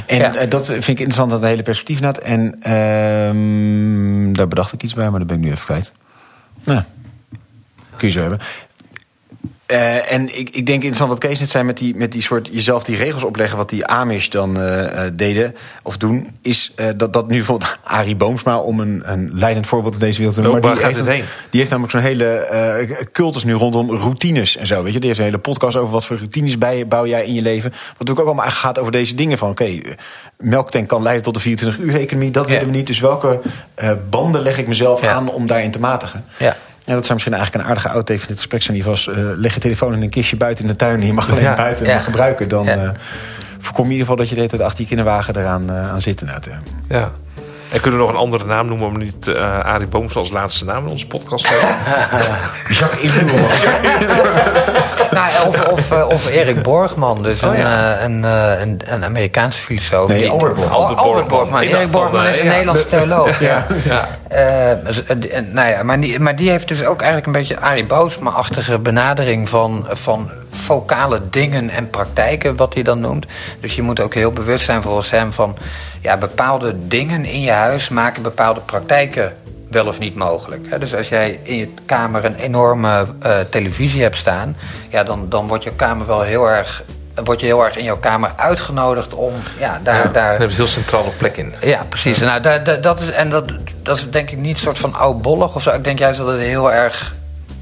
[0.06, 0.36] En Ja.
[0.36, 2.20] eh, dat vind ik interessant, dat hele perspectief net.
[2.20, 5.94] En ehm, daar bedacht ik iets bij, maar dat ben ik nu even kwijt.
[6.64, 6.82] Nou,
[7.98, 8.40] kun je zo hebben.
[9.68, 12.50] Eh, en ik, ik denk interessant wat Kees net zei met die, met die soort
[12.52, 17.14] jezelf die regels opleggen, wat die Amish dan eh, eh, deden of doen, is dat,
[17.14, 20.62] dat nu bijvoorbeeld Arie Boomsma, om een, een leidend voorbeeld in deze wereld te noemen,
[20.62, 21.24] waar die, heeft het een- heen?
[21.50, 24.84] die heeft namelijk zo'n hele cultus nu rondom routines en zo.
[24.84, 25.00] Weet je?
[25.00, 27.70] Die heeft een hele podcast over wat voor routines bij, bouw jij in je leven.
[27.72, 29.80] Wat natuurlijk ook allemaal eigenlijk gaat over deze dingen van oké, eh,
[30.38, 32.88] melktank kan leiden tot de 24 uur economie, dat willen we niet.
[32.88, 33.40] Dus welke
[34.10, 36.26] banden leg ik mezelf aan om daarin te matigen?
[36.38, 36.56] Ja.
[36.88, 38.78] Ja, dat zou misschien eigenlijk een aardige outtake van dit gesprek zijn.
[38.78, 41.02] Die was, eh, leg je telefoon in een kistje buiten in de tuin...
[41.02, 41.54] je mag alleen Ja.
[41.56, 42.00] buiten Ja.
[42.00, 42.50] gebruiken.
[42.50, 42.90] Dan eh,
[43.60, 45.90] voorkom je in ieder geval dat je de hele tijd achter je kinderwagen eraan eh,
[45.92, 46.24] aan zit.
[46.90, 47.12] ja.
[47.72, 50.66] En kunnen we nog een andere naam noemen om niet uh, Arie Booms als laatste
[50.66, 51.76] naam in onze podcast te hebben?
[55.12, 57.94] Nou, of, of, eh, of Erik Borgman, dus Oh, een, ja.
[57.98, 60.08] eh, een, eh, een, een Amerikaanse filosoof.
[60.10, 60.78] Nee, die- Albert Borgman.
[60.98, 62.52] Albert Albert Erik Borgman is een ja.
[62.52, 63.40] Nederlands theoloog.
[63.40, 63.66] ja.
[63.84, 64.08] Ja.
[64.28, 65.04] Eh, dus,
[65.52, 69.50] nou ja, maar, die, maar die heeft dus ook eigenlijk een beetje Arie Boomsma-achtige benadering
[69.50, 73.26] van, van focale dingen en praktijken, wat hij dan noemt.
[73.60, 75.58] Dus je moet ook heel bewust zijn volgens hem van
[76.02, 79.34] ja, bepaalde dingen in je huis maken bepaalde praktijken
[79.72, 80.80] wel of niet mogelijk.
[80.80, 84.58] Dus als jij in je kamer een enorme eh, televisie hebt staan,
[84.90, 86.84] ja, dan, dan wordt je kamer wel heel erg.
[87.24, 90.68] Word je heel erg in jouw kamer uitgenodigd om ja, daar, Ja, daar een heel
[90.68, 91.54] centrale plek in.
[91.62, 92.20] ja, precies.
[92.20, 93.44] Nou, da- da- dat is, en dat,
[93.84, 95.70] dat is denk ik niet een soort van oudbollig of zo.
[95.72, 97.16] Ik denk juist dat het heel erg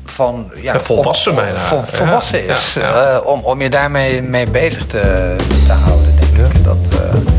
[0.05, 0.51] van...
[0.55, 1.59] Ja, Ja, volwassen bijna.
[1.59, 2.75] vol- volwassen is.
[2.75, 5.36] eh, om, om je daarmee mee bezig te,
[5.67, 6.63] te houden, denk ik.
[6.63, 7.34] Dat, eh,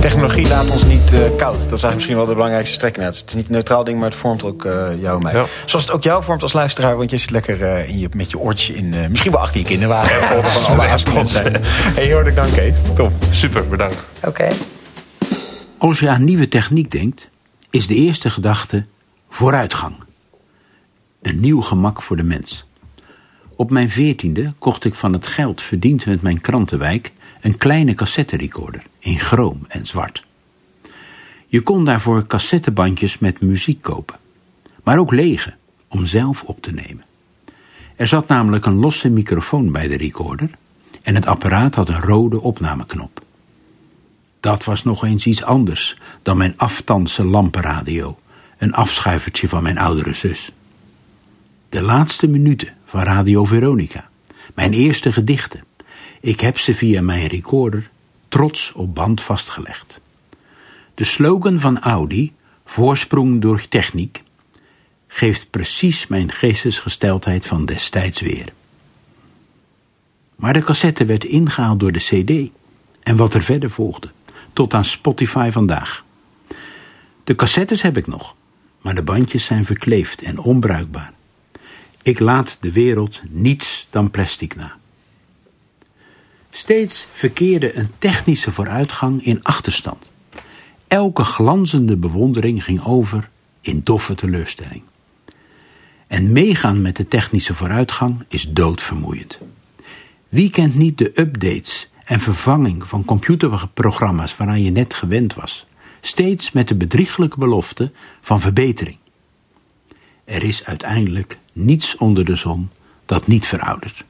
[0.00, 1.38] Technologie laat ons niet eh, koud.
[1.38, 2.94] Dat is eigenlijk misschien wel de belangrijkste strek.
[2.94, 3.20] inderdaad.
[3.20, 5.32] Het is niet een neutraal ding, maar het vormt ook eh, jou en mij.
[5.32, 5.46] Ja.
[5.66, 6.96] Zoals het ook jou vormt als luisteraar.
[6.96, 8.94] Want je zit lekker eh, in je, met je oortje in...
[8.94, 10.18] eh, misschien wel achter je kinderwagen.
[10.36, 11.56] Ja, van alle zijn.
[11.62, 12.76] Hey, hoor ik dan, Kees.
[12.94, 13.12] Top.
[13.30, 14.06] Super, bedankt.
[14.24, 14.48] Oké.
[15.78, 17.28] Als je aan nieuwe techniek denkt,
[17.70, 18.84] is de eerste gedachte
[19.30, 19.94] vooruitgang.
[21.22, 22.64] Een nieuw gemak voor de mens.
[23.56, 28.82] Op mijn veertiende kocht ik van het geld verdiend met mijn krantenwijk een kleine cassetterecorder
[29.00, 30.24] in chroom en zwart.
[31.46, 34.16] Je kon daarvoor cassettebandjes met muziek kopen,
[34.82, 35.54] maar ook lege
[35.88, 37.04] om zelf op te nemen.
[37.96, 40.50] Er zat namelijk een losse microfoon bij de recorder
[41.02, 43.22] en het apparaat had een rode opnameknop.
[44.40, 48.18] Dat was nog eens iets anders dan mijn aftanse lampenradio,
[48.58, 50.52] een afschuivertje van mijn oudere zus.
[51.68, 54.08] De laatste minuten van Radio Veronica,
[54.54, 55.64] mijn eerste gedichten.
[56.20, 57.90] Ik heb ze via mijn recorder
[58.30, 60.00] trots op band vastgelegd.
[60.94, 62.32] De slogan van Audi,
[62.64, 64.22] voorsprong door techniek.
[65.06, 68.52] geeft precies mijn geestesgesteldheid van destijds weer.
[70.36, 72.50] Maar de cassette werd ingehaald door de CD
[73.02, 74.10] en wat er verder volgde,
[74.52, 76.04] tot aan Spotify vandaag.
[77.24, 78.34] De cassettes heb ik nog,
[78.80, 81.12] maar de bandjes zijn verkleefd en onbruikbaar.
[82.02, 84.79] Ik laat de wereld niets dan plastic na.
[86.50, 90.10] Steeds verkeerde een technische vooruitgang in achterstand.
[90.88, 93.30] Elke glanzende bewondering ging over
[93.60, 94.82] in doffe teleurstelling.
[96.06, 99.38] En meegaan met de technische vooruitgang is doodvermoeiend.
[100.28, 105.66] Wie kent niet de updates en vervanging van computerprogramma's waaraan je net gewend was?
[106.00, 108.96] Steeds met de bedrieglijke belofte van verbetering.
[110.24, 112.70] Er is uiteindelijk niets onder de zon
[113.06, 114.04] dat niet veroudert.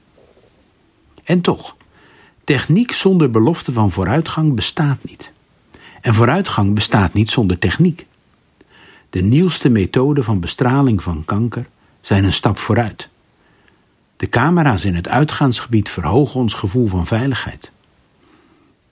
[1.25, 1.77] En toch,
[2.51, 5.33] techniek zonder belofte van vooruitgang bestaat niet.
[6.01, 8.07] En vooruitgang bestaat niet zonder techniek.
[9.11, 11.69] De nieuwste methoden van bestraling van kanker
[12.01, 13.09] zijn een stap vooruit.
[14.17, 17.71] De camera's in het uitgaansgebied verhogen ons gevoel van veiligheid.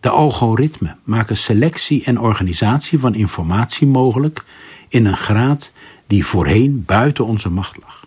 [0.00, 4.44] De algoritmen maken selectie en organisatie van informatie mogelijk
[4.88, 5.72] in een graad
[6.06, 8.06] die voorheen buiten onze macht lag.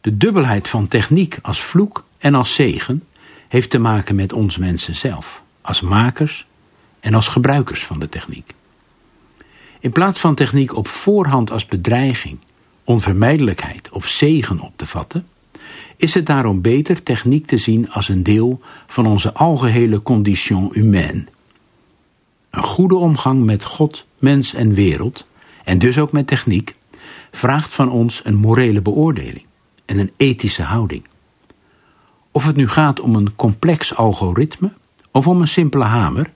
[0.00, 3.02] De dubbelheid van techniek als vloek en als zegen
[3.48, 6.46] heeft te maken met ons mensen zelf, als makers
[7.00, 8.54] en als gebruikers van de techniek.
[9.80, 12.38] In plaats van techniek op voorhand als bedreiging,
[12.84, 15.26] onvermijdelijkheid of zegen op te vatten,
[15.96, 21.26] is het daarom beter techniek te zien als een deel van onze algehele condition humaine.
[22.50, 25.26] Een goede omgang met God, mens en wereld,
[25.64, 26.74] en dus ook met techniek,
[27.30, 29.44] vraagt van ons een morele beoordeling
[29.84, 31.02] en een ethische houding.
[32.36, 34.72] Of het nu gaat om een complex algoritme
[35.10, 36.32] of om een simpele hamer,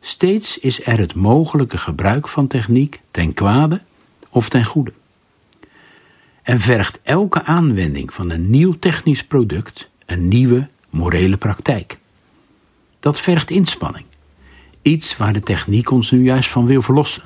[0.00, 3.80] steeds is er het mogelijke gebruik van techniek ten kwade
[4.30, 4.92] of ten goede.
[6.42, 11.98] En vergt elke aanwending van een nieuw technisch product een nieuwe morele praktijk.
[13.00, 14.06] Dat vergt inspanning,
[14.82, 17.22] iets waar de techniek ons nu juist van wil verlossen.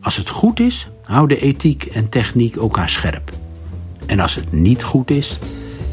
[0.00, 3.30] Als het goed is, houden ethiek en techniek elkaar scherp.
[4.06, 5.38] En als het niet goed is,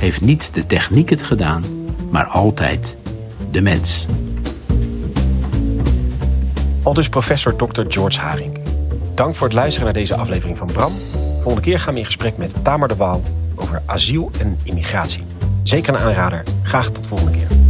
[0.04, 1.64] heeft niet de techniek het gedaan,
[2.10, 2.96] maar altijd
[3.52, 4.06] de mens.
[6.84, 7.82] Al dus professor Dr.
[7.88, 8.58] George Haring.
[9.16, 10.92] Dank voor het luisteren naar deze aflevering van Bram.
[11.34, 13.22] Volgende keer gaan we in gesprek met Tamer de Waal
[13.56, 15.24] over asiel en immigratie.
[15.64, 16.44] Zeker een aanrader.
[16.64, 17.63] Graag tot volgende keer.